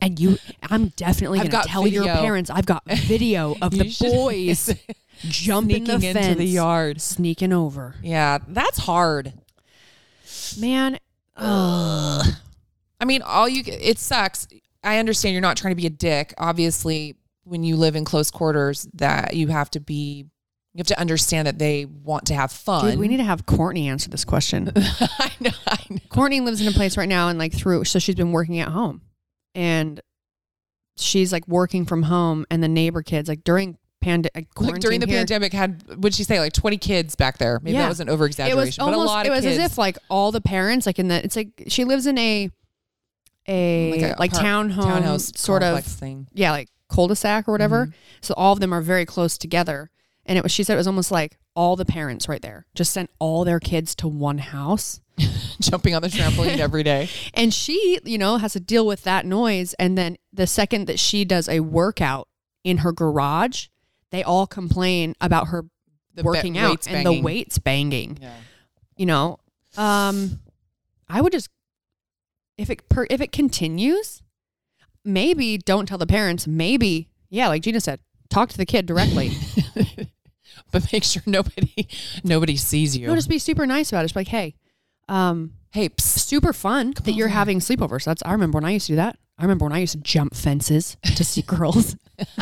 [0.01, 3.89] And you I'm definitely I've gonna got tell your parents I've got video of the
[3.91, 4.75] should- boys
[5.21, 7.01] jumping the Sneaking fence, into the yard.
[7.01, 7.95] sneaking over.
[8.03, 9.33] Yeah, that's hard.
[10.59, 10.99] Man,
[11.37, 12.27] ugh.
[13.01, 14.49] I mean, all you it sucks.
[14.83, 16.35] I understand you're not trying to be a dick.
[16.39, 20.27] Obviously, when you live in close quarters, that you have to be
[20.75, 22.91] you have to understand that they want to have fun.
[22.91, 24.73] Dude, we need to have Courtney answer this question.
[24.77, 25.99] I know, I know.
[26.09, 28.69] Courtney lives in a place right now and like through so she's been working at
[28.69, 29.01] home.
[29.55, 30.01] And
[30.97, 34.99] she's like working from home and the neighbor kids like during pand- like, Like during
[35.01, 37.61] the here- pandemic, had would she say like 20 kids back there?
[37.63, 39.59] Maybe that was an over exaggeration, but a lot it was kids.
[39.59, 42.51] as if like all the parents like in the it's like she lives in a
[43.47, 46.27] a Like like, a apart- townhome townhouse sort of thing.
[46.33, 47.87] Yeah, like cul-de-sac or whatever.
[47.87, 47.93] Mhm.
[48.23, 49.91] So all of them are very close together.
[50.27, 52.93] And it was she said it was almost like all the parents right there just
[52.93, 55.01] sent all their kids to one house.
[55.61, 57.09] jumping on the trampoline every day.
[57.35, 59.73] And she, you know, has to deal with that noise.
[59.75, 62.27] And then the second that she does a workout
[62.65, 63.69] in her garage,
[64.11, 65.67] they all complain about her
[66.15, 68.19] The working out and the weights banging.
[68.21, 68.35] Yeah.
[68.97, 69.39] You know,
[69.77, 70.41] um,
[71.09, 71.49] I would just
[72.57, 74.23] if it per, if it continues,
[75.05, 76.47] maybe don't tell the parents.
[76.47, 78.01] Maybe, yeah, like Gina said,
[78.31, 79.33] talk to the kid directly.
[80.71, 81.89] but make sure nobody
[82.23, 83.07] nobody sees you.
[83.07, 84.05] no, just be super nice about it.
[84.05, 84.55] Just be like, hey,
[85.09, 88.05] um, hey, super fun that you're having sleepovers.
[88.05, 89.19] That's I remember when I used to do that.
[89.39, 91.97] I remember when I used to jump fences to see girls.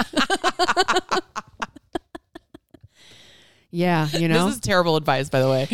[3.70, 4.46] yeah, you know.
[4.46, 5.68] This is terrible advice, by the way.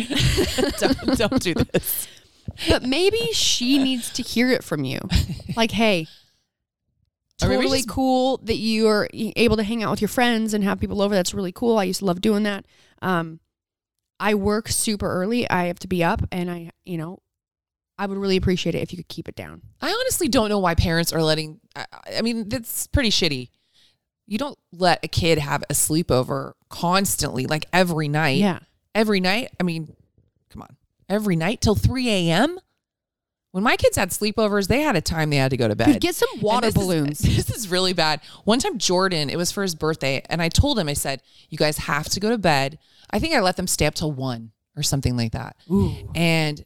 [0.79, 2.07] don't, don't do this.
[2.69, 4.99] but maybe she needs to hear it from you.
[5.57, 6.07] Like, hey,
[7.39, 11.01] totally cool that you are able to hang out with your friends and have people
[11.01, 11.15] over.
[11.15, 11.77] That's really cool.
[11.77, 12.65] I used to love doing that.
[13.01, 13.39] Um,
[14.19, 15.49] I work super early.
[15.49, 17.19] I have to be up, and I, you know,
[17.97, 19.61] I would really appreciate it if you could keep it down.
[19.81, 21.59] I honestly don't know why parents are letting.
[21.75, 21.85] I,
[22.17, 23.49] I mean, that's pretty shitty.
[24.27, 28.37] You don't let a kid have a sleepover constantly, like every night.
[28.37, 28.59] Yeah.
[28.93, 29.51] Every night.
[29.59, 29.95] I mean,
[30.49, 30.75] come on.
[31.07, 32.59] Every night till 3 a.m.
[33.51, 35.93] When my kids had sleepovers, they had a time they had to go to bed.
[35.93, 37.19] Dude, get some water this is- balloons.
[37.19, 38.21] this is really bad.
[38.43, 41.57] One time, Jordan, it was for his birthday, and I told him, I said, "You
[41.57, 42.77] guys have to go to bed."
[43.09, 45.55] I think I let them stay up till one or something like that.
[45.71, 45.95] Ooh.
[46.13, 46.63] And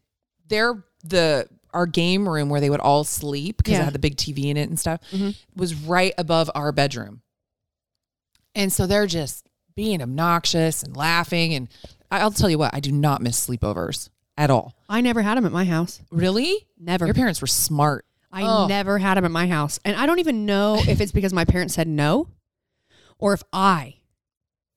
[0.47, 4.15] they're the our game room where they would all sleep because it had the big
[4.17, 5.35] TV in it and stuff Mhm.
[5.55, 7.21] was right above our bedroom.
[8.53, 11.53] And so they're just being obnoxious and laughing.
[11.55, 11.67] And
[12.11, 14.73] I'll tell you what, I do not miss sleepovers at all.
[14.89, 16.01] I never had them at my house.
[16.11, 16.67] Really?
[16.79, 17.05] Never.
[17.05, 18.05] Your parents were smart.
[18.31, 18.67] I Oh.
[18.67, 19.79] never had them at my house.
[19.85, 22.27] And I don't even know if it's because my parents said no
[23.19, 23.97] or if I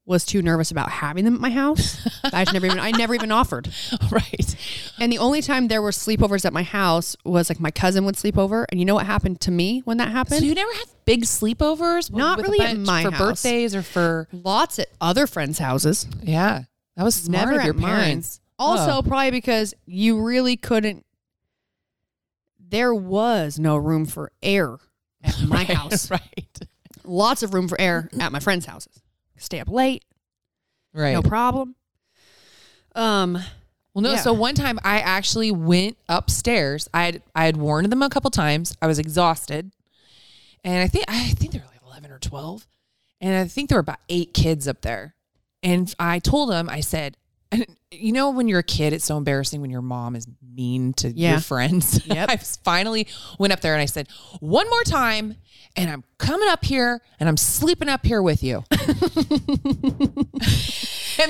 [0.04, 2.07] was too nervous about having them at my house.
[2.32, 3.68] I just never even I never even offered.
[4.12, 4.57] right.
[5.00, 8.16] And the only time there were sleepovers at my house was like my cousin would
[8.16, 8.66] sleep over.
[8.70, 10.38] And you know what happened to me when that happened?
[10.40, 12.12] So you never had big sleepovers?
[12.12, 13.42] Not with a really at bunch my for house.
[13.42, 16.07] birthdays or for Lots at other friends' houses.
[16.22, 16.64] yeah.
[16.96, 17.96] That was smart never of your at mine.
[17.96, 18.40] parents.
[18.59, 19.02] Also, Oh.
[19.02, 21.04] probably because you really couldn't.
[22.59, 24.78] There was no room for air
[25.22, 26.11] at my Right, house.
[26.11, 26.59] right,
[27.04, 29.00] Lots of room for air at my friends' houses.
[29.36, 30.04] Stay up late,
[30.94, 31.12] right.
[31.12, 31.74] no problem.
[32.94, 33.34] Um,
[33.94, 34.12] Well, no.
[34.12, 34.16] Yeah.
[34.20, 36.88] So one time I actually went upstairs.
[36.94, 38.76] I had I had warned them a couple times.
[38.80, 39.72] I was exhausted,
[40.64, 42.66] and I think I think they were like eleven or twelve,
[43.20, 45.14] and I think there were about eight kids up there.
[45.62, 47.16] And I told them, I said,
[47.57, 50.92] And you know, when you're a kid, it's so embarrassing when your mom is mean
[50.94, 51.32] to Yeah.
[51.32, 52.00] your friends.
[52.07, 52.28] Yep.
[52.30, 53.07] I finally
[53.38, 54.09] went up there and I said,
[54.40, 55.36] one more time,
[55.76, 58.64] and I'm coming up here and I'm sleeping up here with you.
[58.70, 58.80] and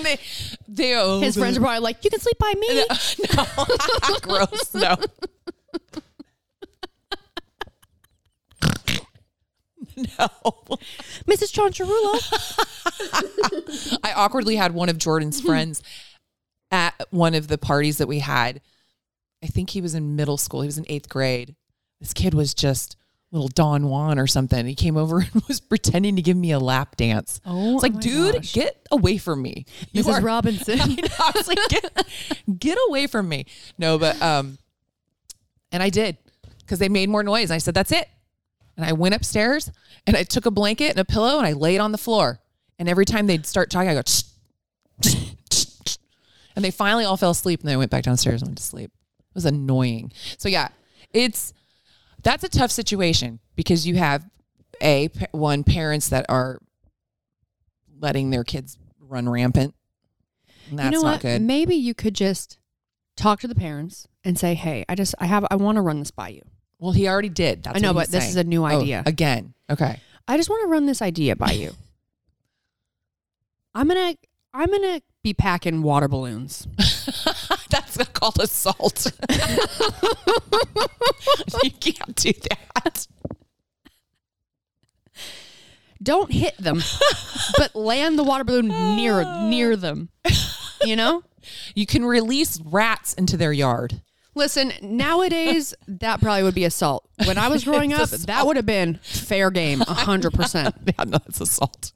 [0.05, 0.18] they,
[0.68, 2.68] they, oh, His friends are probably like, "You can sleep by me."
[3.37, 3.47] no,
[4.22, 4.74] gross.
[4.74, 4.97] No.
[9.97, 10.29] no.
[11.27, 11.53] Mrs.
[11.53, 12.20] Chancharulo.
[14.05, 15.83] I awkwardly had one of Jordan's friends
[16.77, 18.61] at one of the parties that we had.
[19.43, 20.61] I think he was in middle school.
[20.61, 21.55] He was in eighth grade.
[22.01, 22.97] This kid was just
[23.33, 24.66] little Don Juan or something.
[24.66, 27.41] He came over and was pretending to give me a lap dance.
[27.47, 28.53] Oh, it's like, my dude, gosh.
[28.53, 29.64] get away from me.
[29.93, 30.12] You Mrs.
[30.12, 30.81] are- Robinson.
[30.81, 32.07] I, know, I was like, get,
[32.59, 33.47] get away from me.
[33.79, 34.59] No, but um,
[35.72, 36.18] and I did
[36.59, 37.51] because they made more noise.
[37.51, 38.09] I said, that's it.
[38.77, 39.70] And I went upstairs
[40.07, 42.41] and I took a blanket and a pillow and I laid on the floor.
[42.79, 44.03] And every time they'd start talking, I go,
[46.57, 48.65] and they finally all fell asleep and then I went back downstairs and went to
[48.65, 48.91] sleep.
[49.21, 50.13] It was annoying.
[50.39, 50.69] So yeah,
[51.13, 51.53] it's
[52.23, 54.25] that's a tough situation because you have
[54.83, 56.59] a one parents that are
[57.99, 59.75] letting their kids run rampant.
[60.71, 61.23] And that's you know not what?
[61.23, 61.43] good.
[61.43, 62.59] Maybe you could just
[63.17, 66.01] talk to the parents and say, "Hey, I just I have I want to run
[66.01, 66.43] this by you.
[66.79, 67.63] Well, he already did.
[67.63, 68.31] That's I know, but he's this saying.
[68.31, 69.03] is a new Oh, idea.
[69.07, 69.55] again.
[69.71, 70.01] Okay.
[70.29, 71.73] I just want to run this idea by you.
[73.75, 74.17] I'm gonna
[74.53, 76.68] I'm gonna be packing water balloons.
[77.68, 79.11] That's called assault.
[81.64, 83.09] you can't do that.
[86.01, 86.81] Don't hit them,
[87.59, 90.11] but land the water balloon near near them.
[90.85, 91.24] You know?
[91.74, 94.03] You can release rats into their yard.
[94.37, 97.09] Listen, nowadays that probably would be assault.
[97.24, 100.77] When I was growing up, It's that would have been fair game, hundred percent.
[100.87, 101.91] Yeah, no, it's assault.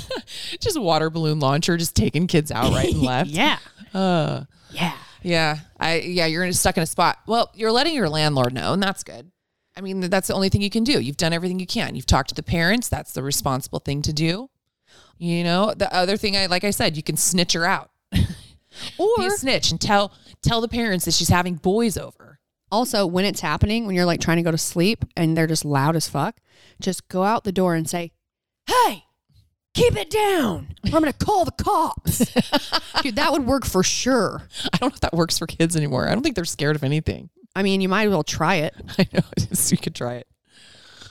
[0.60, 3.30] just a water balloon launcher, just taking kids out right and left.
[3.30, 3.58] Yeah.
[3.94, 4.96] Uh, Yeah.
[5.22, 5.58] yeah.
[5.78, 7.18] I yeah, you're stuck in a spot.
[7.26, 9.30] Well, you're letting your landlord know, and that's good.
[9.76, 11.00] I mean, that's the only thing you can do.
[11.00, 11.94] You've done everything you can.
[11.94, 12.88] You've talked to the parents.
[12.88, 14.50] That's the responsible thing to do.
[15.18, 17.90] You know, the other thing I like I said, you can snitch her out.
[18.98, 22.38] Or a snitch and tell tell the parents that she's having boys over.
[22.70, 25.66] Also, when it's happening, when you're like trying to go to sleep and they're just
[25.66, 26.38] loud as fuck,
[26.80, 28.12] just go out the door and say,
[28.66, 29.04] Hey,
[29.74, 30.74] keep it down.
[30.84, 32.18] Or I'm going to call the cops.
[33.02, 34.42] Dude, that would work for sure.
[34.72, 36.08] I don't know if that works for kids anymore.
[36.08, 37.30] I don't think they're scared of anything.
[37.54, 38.74] I mean, you might as well try it.
[38.98, 39.20] I know.
[39.68, 40.26] you could try it.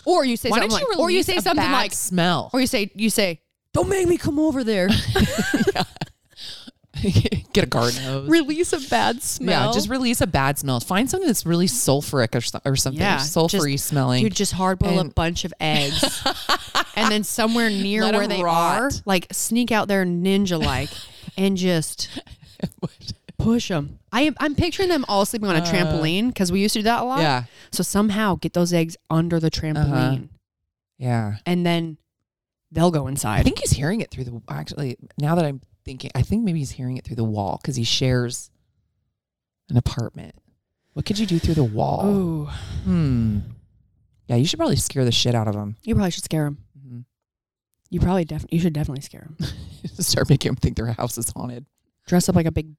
[0.06, 1.94] Or you say Why something don't like, or you release say a something bad like,
[1.94, 2.50] smell?
[2.54, 3.42] or you say, you say,
[3.74, 4.90] don't make me come over there.
[7.54, 8.30] Get a garden hose.
[8.30, 9.68] Release a bad smell.
[9.68, 10.80] Yeah, just release a bad smell.
[10.80, 14.24] Find something that's really sulfuric or, or something, Yeah, sulfury just- smelling.
[14.24, 16.24] Dude, just hard boil a bunch of eggs.
[16.96, 18.82] and then somewhere near Let where they rot.
[18.82, 20.90] are, like sneak out there ninja like
[21.38, 22.10] and just
[23.38, 24.00] push them.
[24.12, 26.80] I am, I'm picturing them all sleeping on a Uh, trampoline because we used to
[26.80, 27.20] do that a lot.
[27.22, 27.44] Yeah.
[27.72, 30.30] So somehow get those eggs under the trampoline
[30.98, 31.38] yeah.
[31.46, 31.98] and then
[32.72, 33.40] they'll go inside.
[33.40, 34.42] I think he's hearing it through the.
[34.50, 37.76] Actually, now that I'm thinking, I think maybe he's hearing it through the wall because
[37.76, 38.50] he shares
[39.70, 40.36] an apartment.
[40.94, 42.06] What could you do through the wall?
[42.06, 42.46] Ooh.
[42.84, 43.40] Hmm.
[44.28, 45.76] Yeah, you should probably scare the shit out of him.
[45.84, 46.58] You probably should scare them.
[46.78, 47.06] Mhm.
[47.90, 49.38] You probably definitely, you should definitely scare him.
[50.00, 51.66] Start making him think their house is haunted.
[52.08, 52.76] Dress up like a big,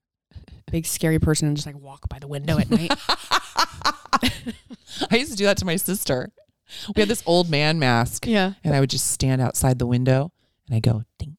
[0.71, 2.93] big scary person and just like walk by the window at night.
[5.11, 6.33] I used to do that to my sister.
[6.95, 8.27] We had this old man mask.
[8.27, 8.53] Yeah.
[8.65, 10.33] And I would just stand outside the window
[10.67, 11.32] and I go ding,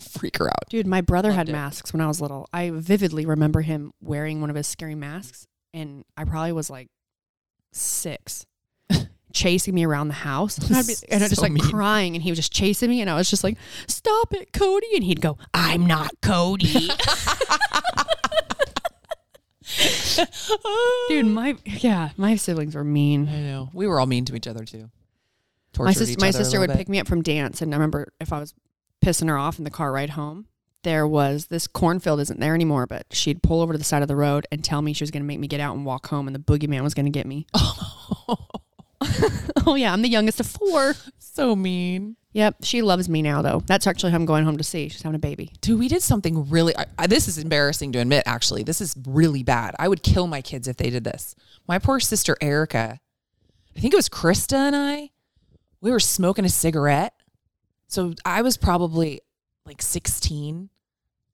[0.00, 0.68] freak her out.
[0.68, 1.52] Dude, my brother had it.
[1.52, 2.48] masks when I was little.
[2.52, 6.88] I vividly remember him wearing one of his scary masks, and I probably was like
[7.72, 8.46] six,
[9.32, 10.58] chasing me around the house.
[10.68, 11.62] And I'd, be, and I'd just So like mean.
[11.62, 14.88] crying, and he was just chasing me, and I was just like, "Stop it, Cody!"
[14.94, 16.88] And he'd go, "I'm not Cody."
[21.08, 23.28] Dude, my yeah, my siblings were mean.
[23.28, 23.70] I know.
[23.72, 24.90] We were all mean to each other too.
[25.78, 26.78] my sister, each my other a sister little would bit.
[26.78, 28.52] pick me up from dance, and I remember if I was
[29.04, 30.46] pissing her off in the car ride home,
[30.82, 34.08] there was this cornfield isn't there anymore, but she'd pull over to the side of
[34.08, 36.06] the road and tell me she was going to make me get out and walk
[36.06, 37.46] home, and the boogeyman was going to get me.
[39.66, 40.94] oh yeah, I'm the youngest of four.
[41.18, 42.16] So mean.
[42.32, 43.62] Yep, she loves me now though.
[43.66, 44.88] That's actually who I'm going home to see.
[44.88, 45.52] She's having a baby.
[45.60, 46.76] Dude, we did something really.
[46.76, 48.22] I, I, this is embarrassing to admit.
[48.26, 49.74] Actually, this is really bad.
[49.78, 51.34] I would kill my kids if they did this.
[51.66, 53.00] My poor sister Erica.
[53.76, 55.10] I think it was Krista and I.
[55.80, 57.14] We were smoking a cigarette.
[57.90, 59.20] So I was probably
[59.66, 60.70] like 16.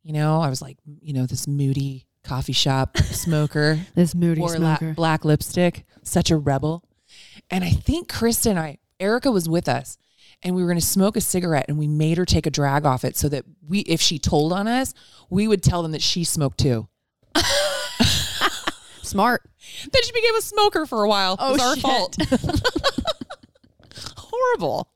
[0.02, 3.78] You know, I was like, you know, this moody coffee shop smoker.
[3.94, 6.82] This moody wore la- black lipstick, such a rebel.
[7.50, 9.98] And I think Krista and I, Erica was with us,
[10.42, 12.86] and we were going to smoke a cigarette and we made her take a drag
[12.86, 14.94] off it so that we if she told on us,
[15.28, 16.88] we would tell them that she smoked too.
[19.02, 19.42] Smart.
[19.92, 21.36] Then she became a smoker for a while.
[21.38, 21.82] Oh, it was our shit.
[21.82, 22.16] fault.
[24.16, 24.88] Horrible.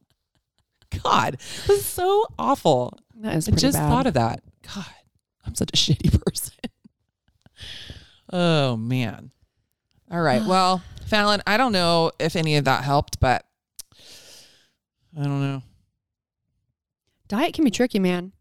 [1.02, 1.34] God,
[1.66, 2.98] this is so awful.
[3.20, 3.88] That is I just bad.
[3.88, 4.42] thought of that.
[4.74, 4.84] God,
[5.46, 6.54] I'm such a shitty person.
[8.32, 9.30] oh man.
[10.10, 10.42] All right.
[10.46, 13.44] Well, Fallon, I don't know if any of that helped, but
[15.18, 15.62] I don't know.
[17.28, 18.32] Diet can be tricky, man.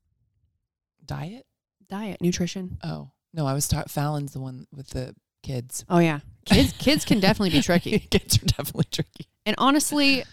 [1.05, 1.45] Diet?
[1.89, 2.77] Diet, nutrition.
[2.83, 5.83] Oh no, I was taught Fallon's the one with the kids.
[5.89, 6.73] Oh yeah, kids.
[6.73, 7.99] kids can definitely be tricky.
[7.99, 9.27] kids are definitely tricky.
[9.45, 10.23] And honestly,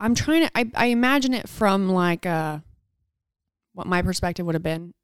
[0.00, 0.50] I'm trying to.
[0.54, 2.58] I, I imagine it from like uh,
[3.74, 4.94] what my perspective would have been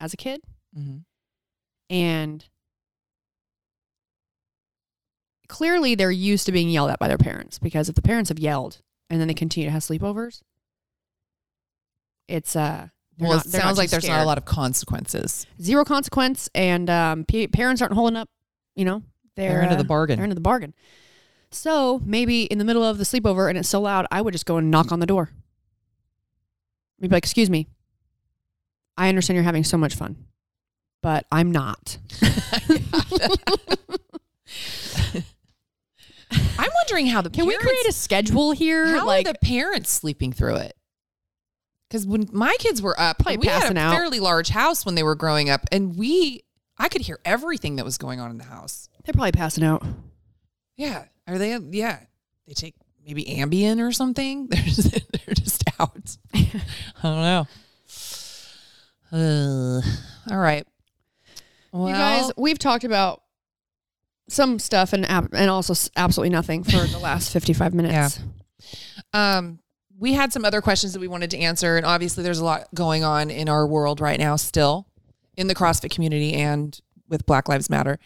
[0.00, 0.40] as a kid,
[0.78, 0.98] Mm-hmm.
[1.94, 2.44] and
[5.48, 8.38] clearly they're used to being yelled at by their parents because if the parents have
[8.38, 10.40] yelled and then they continue to have sleepovers,
[12.28, 12.88] it's uh.
[13.18, 15.46] Well, not- it sounds like there's not a lot of consequences.
[15.60, 18.30] zero consequence, and um, pa- parents aren't holding up,
[18.76, 19.02] you know,
[19.36, 20.16] they're, end of the bargain.
[20.16, 20.72] They're into the bargain.
[21.52, 24.46] So maybe in the middle of the sleepover and it's so loud, I would just
[24.46, 25.30] go and knock on the door.
[27.02, 27.66] I'd be like, "Excuse me,
[28.96, 30.16] I understand you're having so much fun,
[31.02, 31.98] but I'm not."
[36.58, 38.86] I'm wondering how the Can we parents- create a schedule here?
[38.86, 40.76] How like, are the parents sleeping through it?
[41.88, 43.94] Because when my kids were up, Probably we had passing a out.
[43.94, 46.42] fairly large house when they were growing up, and we,
[46.78, 48.88] I could hear everything that was going on in the house.
[49.04, 49.82] they're probably passing out.
[50.76, 51.56] Yeah, are they?
[51.56, 52.00] Yeah,
[52.46, 54.46] they take maybe Ambien or something.
[54.50, 56.16] They're just, they're just out.
[56.34, 56.62] I
[57.02, 57.46] don't know.
[59.12, 59.80] Uh,
[60.30, 60.66] all right.
[61.72, 63.22] Well, you guys, we've talked about
[64.28, 68.20] some stuff and and also absolutely nothing for the last 55 minutes.
[69.12, 69.36] Yeah.
[69.38, 69.58] Um,
[69.98, 72.68] we had some other questions that we wanted to answer, and obviously, there's a lot
[72.74, 74.86] going on in our world right now, still
[75.36, 77.98] in the CrossFit community and with Black Lives Matter,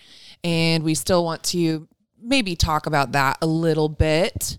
[0.42, 1.86] and we still want to
[2.24, 4.58] maybe talk about that a little bit,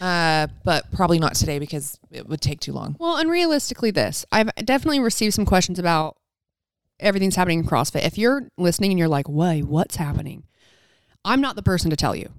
[0.00, 2.96] uh, but probably not today because it would take too long.
[2.98, 6.16] Well, and realistically, this I've definitely received some questions about
[6.98, 8.04] everything's happening in CrossFit.
[8.04, 10.44] If you're listening and you're like, "Wait, what's happening?"
[11.24, 12.30] I'm not the person to tell you,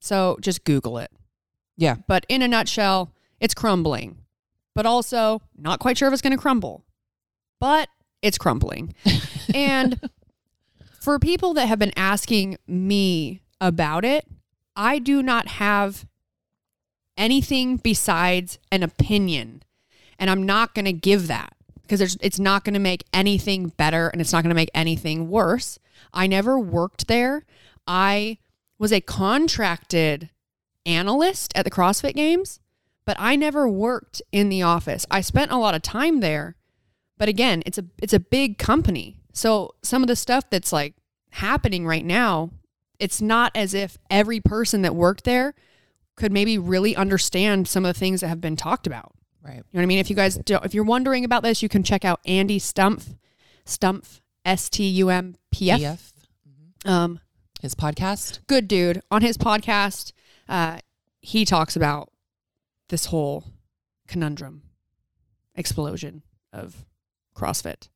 [0.00, 1.12] so just Google it.
[1.76, 4.18] Yeah, But in a nutshell, it's crumbling,
[4.74, 6.84] but also not quite sure if it's going to crumble,
[7.58, 7.88] but
[8.20, 8.94] it's crumbling.
[9.54, 9.98] and
[11.00, 14.26] for people that have been asking me about it,
[14.76, 16.06] I do not have
[17.16, 19.62] anything besides an opinion.
[20.18, 24.08] And I'm not going to give that because it's not going to make anything better
[24.08, 25.78] and it's not going to make anything worse.
[26.14, 27.44] I never worked there.
[27.86, 28.38] I
[28.78, 30.30] was a contracted
[30.86, 32.60] analyst at the CrossFit Games,
[33.04, 35.04] but I never worked in the office.
[35.10, 36.56] I spent a lot of time there,
[37.18, 39.16] but again, it's a it's a big company.
[39.32, 40.94] So some of the stuff that's like
[41.30, 42.50] happening right now,
[43.00, 45.54] it's not as if every person that worked there
[46.16, 49.12] could maybe really understand some of the things that have been talked about.
[49.42, 49.56] Right.
[49.56, 49.98] You know what I mean?
[49.98, 53.16] If you guys do, if you're wondering about this, you can check out Andy Stumpf,
[53.64, 56.12] Stumpf, S T U M P F.
[56.84, 57.20] Um,
[57.60, 58.40] his podcast.
[58.46, 59.02] good dude.
[59.10, 60.12] On his podcast,
[60.48, 60.78] uh,
[61.20, 62.10] he talks about
[62.88, 63.44] this whole
[64.08, 64.62] conundrum,
[65.54, 66.22] explosion
[66.52, 66.84] of
[67.36, 67.88] CrossFit,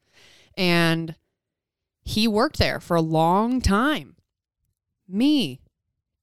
[0.56, 1.14] and
[2.02, 4.16] he worked there for a long time.
[5.08, 5.60] Me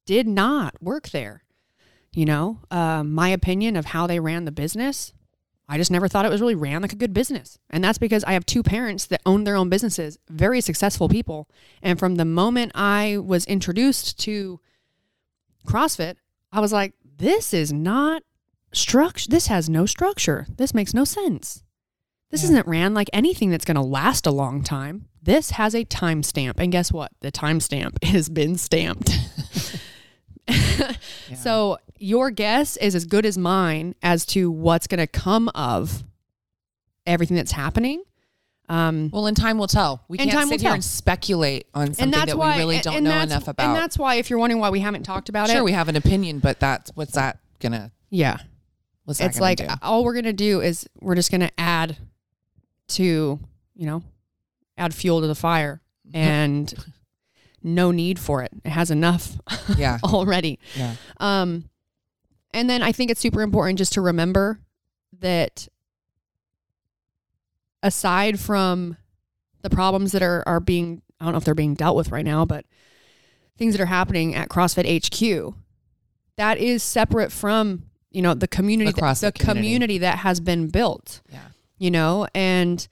[0.06, 1.44] did not work there.
[2.14, 5.14] You know, uh, my opinion of how they ran the business,
[5.70, 7.58] I just never thought it was really ran like a good business.
[7.70, 11.48] And that's because I have two parents that own their own businesses, very successful people.
[11.82, 14.60] And from the moment I was introduced to
[15.66, 16.16] CrossFit,
[16.52, 18.24] I was like, this is not
[18.74, 19.30] structure.
[19.30, 20.48] This has no structure.
[20.58, 21.64] This makes no sense.
[22.32, 25.08] This isn't ran like anything that's going to last a long time.
[25.22, 26.54] This has a timestamp.
[26.58, 27.12] And guess what?
[27.22, 29.12] The timestamp has been stamped.
[31.36, 36.04] So your guess is as good as mine as to what's going to come of
[37.06, 38.04] everything that's happening.
[38.68, 40.04] Um, Well, in time will tell.
[40.08, 40.74] We can't sit here tell.
[40.74, 43.66] and speculate on something and that's that why we really don't know enough about.
[43.66, 45.90] And that's why, if you're wondering why we haven't talked about it, sure, we have
[45.90, 47.92] an opinion, but that's what's that gonna?
[48.10, 48.38] yeah,
[49.06, 49.68] What's that it's like do?
[49.82, 51.98] all we're gonna do is we're just gonna add
[52.90, 53.40] to
[53.76, 54.04] you know
[54.82, 55.82] add fuel to the fire
[56.14, 56.74] and
[57.64, 58.52] no need for it.
[58.66, 59.38] It has enough
[59.78, 60.00] Yeah.
[60.04, 60.60] already.
[60.76, 60.96] Yeah.
[61.18, 61.70] Um,
[62.54, 64.60] and then I think it's super important just to remember
[65.20, 65.68] that
[67.84, 68.98] aside from
[69.62, 72.26] the problems that are, are being, I don't know if they're being dealt with right
[72.26, 72.66] now, but
[73.58, 75.54] things that are happening at CrossFit HQ,
[76.38, 79.62] that is separate from you know the community The CrossFit the community.
[79.68, 81.40] community that has been built Yeah.
[81.78, 82.86] you know and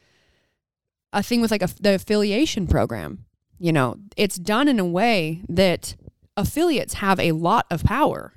[1.12, 3.26] a thing with like a, the affiliation program
[3.60, 3.98] you know?
[4.16, 5.96] It's done in a way that
[6.36, 8.34] affiliates have a lot of power.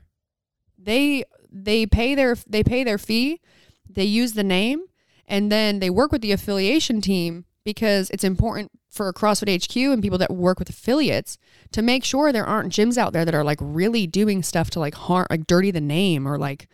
[0.76, 3.40] They they pay their they pay their fee
[3.88, 4.82] they use the name
[5.28, 10.02] and then they work with the affiliation team because it's important for CrossFit HQ and
[10.02, 11.36] people that work with affiliates
[11.72, 14.80] to make sure there aren't gyms out there that are like really doing stuff to
[14.80, 16.68] like harm like dirty the name or like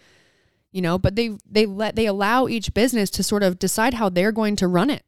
[0.70, 0.96] you know?
[0.96, 4.54] But they they let they allow each business to sort of decide how they're going
[4.56, 5.02] to run it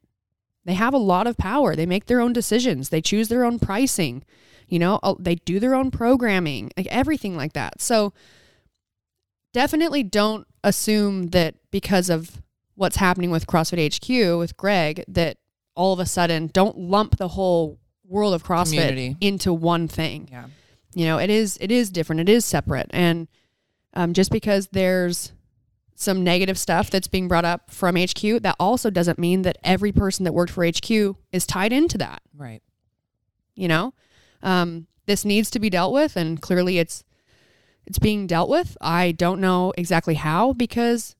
[0.65, 3.59] they have a lot of power they make their own decisions they choose their own
[3.59, 4.23] pricing
[4.67, 8.13] you know uh, they do their own programming like everything like that so
[9.53, 12.41] definitely don't assume that because of
[12.75, 15.37] what's happening with CrossFit HQ with Greg that
[15.75, 17.79] all of a sudden don't lump the whole
[18.11, 19.17] world of CrossFit Community.
[19.21, 20.27] into one thing.
[20.31, 20.45] Yeah.
[20.93, 22.19] You know, it is it is different.
[22.19, 23.29] It is separate, and
[23.93, 25.31] um, just because there's
[26.01, 29.91] some negative stuff that's being brought up from HQ, that also doesn't mean that every
[29.91, 32.21] person that worked for HQ is tied into that.
[32.35, 32.61] Right.
[33.55, 33.93] You know,
[34.41, 37.03] um, this needs to be dealt with, and clearly it's
[37.85, 38.77] it's being dealt with.
[38.81, 41.15] I don't know exactly how because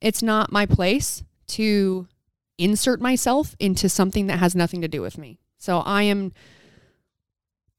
[0.00, 2.06] it's not my place to
[2.58, 5.38] insert myself into something that has nothing to do with me.
[5.58, 6.32] So I am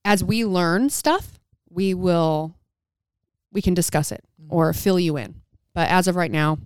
[0.04, 1.40] as we learn stuff,
[1.70, 2.56] we will
[3.52, 5.42] we can discuss it or fill you in.
[5.76, 6.58] But as of right now,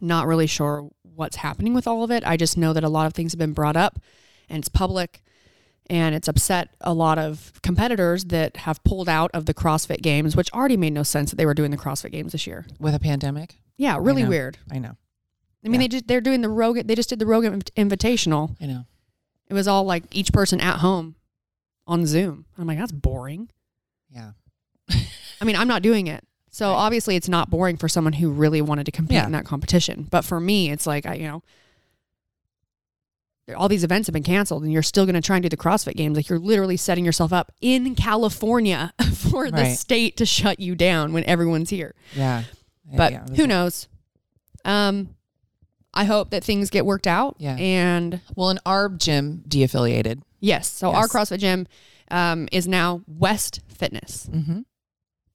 [0.00, 2.22] not really sure what's happening with all of it.
[2.26, 3.98] I just know that a lot of things have been brought up
[4.48, 5.22] and it's public
[5.88, 10.36] and it's upset a lot of competitors that have pulled out of the CrossFit games,
[10.36, 12.66] which already made no sense that they were doing the CrossFit games this year.
[12.78, 13.56] With a pandemic?
[13.76, 14.28] Yeah, really know.
[14.28, 14.58] weird.
[14.70, 14.96] I know.
[15.64, 16.78] I mean, they just they're doing the Rogue.
[16.84, 18.56] They just did the Rogue Invitational.
[18.60, 18.84] I know.
[19.48, 21.16] It was all like each person at home
[21.86, 22.46] on Zoom.
[22.56, 23.50] I'm like, that's boring.
[24.08, 24.32] Yeah.
[24.90, 26.24] I mean, I'm not doing it.
[26.50, 29.26] So obviously it's not boring for someone who really wanted to compete Yeah.
[29.26, 30.06] in that competition.
[30.10, 31.42] But for me, it's like, I, you know,
[33.56, 35.56] all these events have been canceled and you're still going to try and do the
[35.56, 36.16] CrossFit games.
[36.16, 41.12] Like you're literally setting yourself up in California for the state to shut you down
[41.12, 41.94] when everyone's here.
[42.14, 42.44] Yeah.
[42.96, 43.88] But Yeah, who knows?
[44.64, 45.14] Um,
[45.94, 47.36] I hope that things get worked out.
[47.38, 47.56] Yeah.
[47.56, 50.22] And well, an our gym de-affiliated.
[50.40, 50.70] Yes.
[50.70, 51.66] So our CrossFit gym
[52.10, 54.60] um, is now West Fitness, mm-hmm.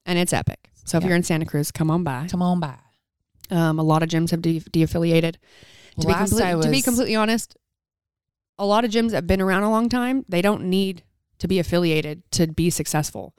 [0.05, 0.69] and it's epic.
[0.85, 1.09] So if Yeah.
[1.09, 2.27] you're in Santa Cruz, come on by.
[2.29, 2.77] Come on by.
[3.51, 5.37] Um, a lot of gyms have de- de-affiliated.
[5.99, 7.55] to, be Last complete- I to be completely honest,
[8.59, 11.03] a lot of gyms that have been around a long time, they don't need
[11.39, 13.33] to be affiliated to be successful.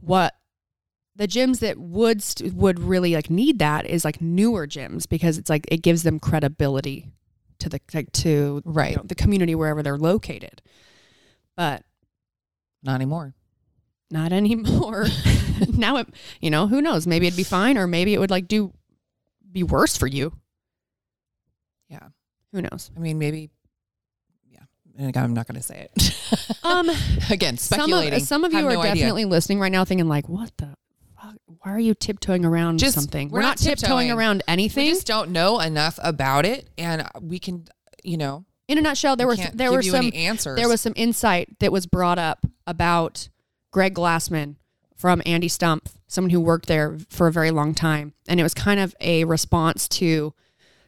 [0.00, 0.34] What
[1.16, 5.38] the gyms that would st- would really like need that is like newer gyms because
[5.38, 7.08] it's like it gives them credibility
[7.60, 8.90] to the like to Right.
[8.90, 10.60] you know, the community wherever they're located.
[11.56, 11.84] But
[12.82, 13.34] Not anymore.
[14.10, 15.06] Not anymore.
[15.72, 16.08] now it,
[16.40, 17.06] you know, who knows?
[17.06, 18.72] Maybe it'd be fine, or maybe it would like do
[19.50, 20.32] be worse for you.
[21.88, 22.08] Yeah.
[22.52, 22.90] Who knows?
[22.96, 23.50] I mean, maybe.
[24.50, 24.60] Yeah.
[24.98, 26.10] And I'm not going to say it.
[26.64, 26.88] Um,
[27.30, 28.94] Again, some of, some of you are no idea.
[28.94, 30.74] definitely listening right now, thinking like, "What the?
[31.20, 31.34] Fuck?
[31.46, 33.28] Why are you tiptoeing around Just something?
[33.28, 37.66] we're, not tiptoeing around anything." We just don't know enough about it, and we can,
[38.02, 40.56] you know, in a nutshell, there We were there were some answers.
[40.56, 43.28] there was some insight that was brought up about
[43.74, 44.54] Greg Glassman
[44.94, 48.54] from Andy Stumpf, someone who worked there for a very long time, and it was
[48.54, 50.32] kind of a response to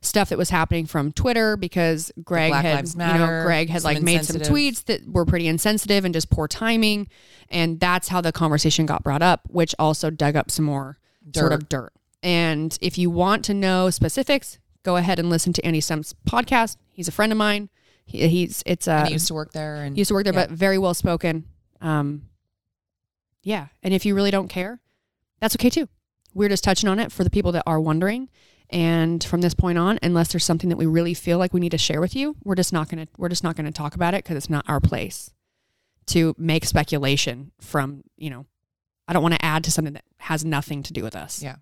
[0.01, 4.25] stuff that was happening from Twitter because Greg had you know Greg had like made
[4.25, 7.09] some tweets that were pretty insensitive and just poor timing,
[7.49, 10.97] and that's how the conversation got brought up, which also dug up some more
[11.35, 11.93] sort of dirt.
[12.23, 16.77] And if you want to know specifics, go ahead and listen to Andy Stumpf's podcast.
[16.93, 17.69] He's a friend of mine.
[18.05, 20.23] He, he's it's uh, And he used to work there and- he used to work
[20.23, 20.47] there, yeah.
[20.47, 21.47] but very well spoken.
[21.81, 22.23] Um,
[23.47, 24.81] yeah, and if you really don't care,
[25.39, 25.89] that's okay too.
[26.35, 28.29] We're just touching on it for the people that are wondering.
[28.71, 31.71] And from this point on, unless there's something that we really feel like we need
[31.71, 34.25] to share with you, we're just not gonna we're just not gonna talk about it
[34.25, 35.31] because it's not our place
[36.07, 38.47] to make speculation from you know.
[39.07, 41.41] I don't want to add to something that has nothing to do with us.
[41.41, 41.57] Yeah.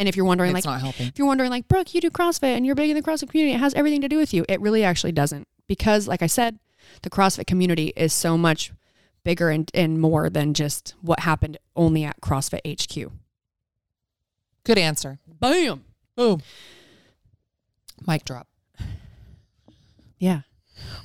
[0.00, 2.66] And if you're wondering, It's like, if you're wondering, like, Brooke, you do CrossFit and
[2.66, 4.44] you're big in the CrossFit community, it has everything to do with you.
[4.48, 5.46] It really actually doesn't.
[5.68, 6.58] Because, like I said,
[7.02, 8.72] the CrossFit community is so much
[9.24, 13.12] bigger and, and more than just what happened only at CrossFit HQ.
[14.64, 15.18] Good answer.
[15.26, 15.84] Bam.
[16.16, 16.42] Boom.
[18.06, 18.48] Mic drop.
[20.18, 20.42] Yeah.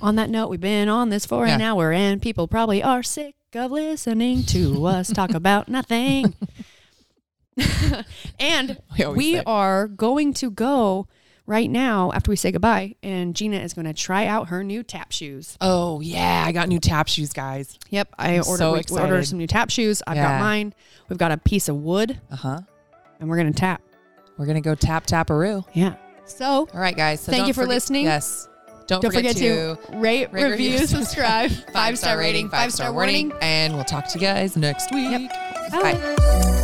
[0.01, 3.35] On that note, we've been on this for an hour and people probably are sick
[3.53, 6.35] of listening to us talk about nothing.
[8.39, 11.07] and We we are going to go
[11.47, 14.83] right now after we say goodbye, and Gina is going to try out her new
[14.83, 15.57] tap shoes.
[15.61, 17.79] Oh yeah, I got new tap shoes, guys.
[17.89, 20.03] Yep, I ordered, so we ordered some new tap shoes.
[20.05, 20.33] I've Yeah.
[20.37, 20.75] got mine.
[21.09, 22.59] We've got a piece of wood, Uh huh.
[23.19, 23.81] and we're going to tap.
[24.37, 25.65] we're gonna go tap taparoo.
[25.73, 25.95] Yeah.
[26.25, 27.21] So, all right, guys.
[27.21, 28.05] So thank you for forget- listening.
[28.05, 28.47] Yes.
[28.85, 33.33] Don't, Don't forget, forget to rate, review, subscribe, five five star rating, five star warning.
[33.41, 35.29] and we'll talk to you guys next week.
[35.71, 36.63] Bye.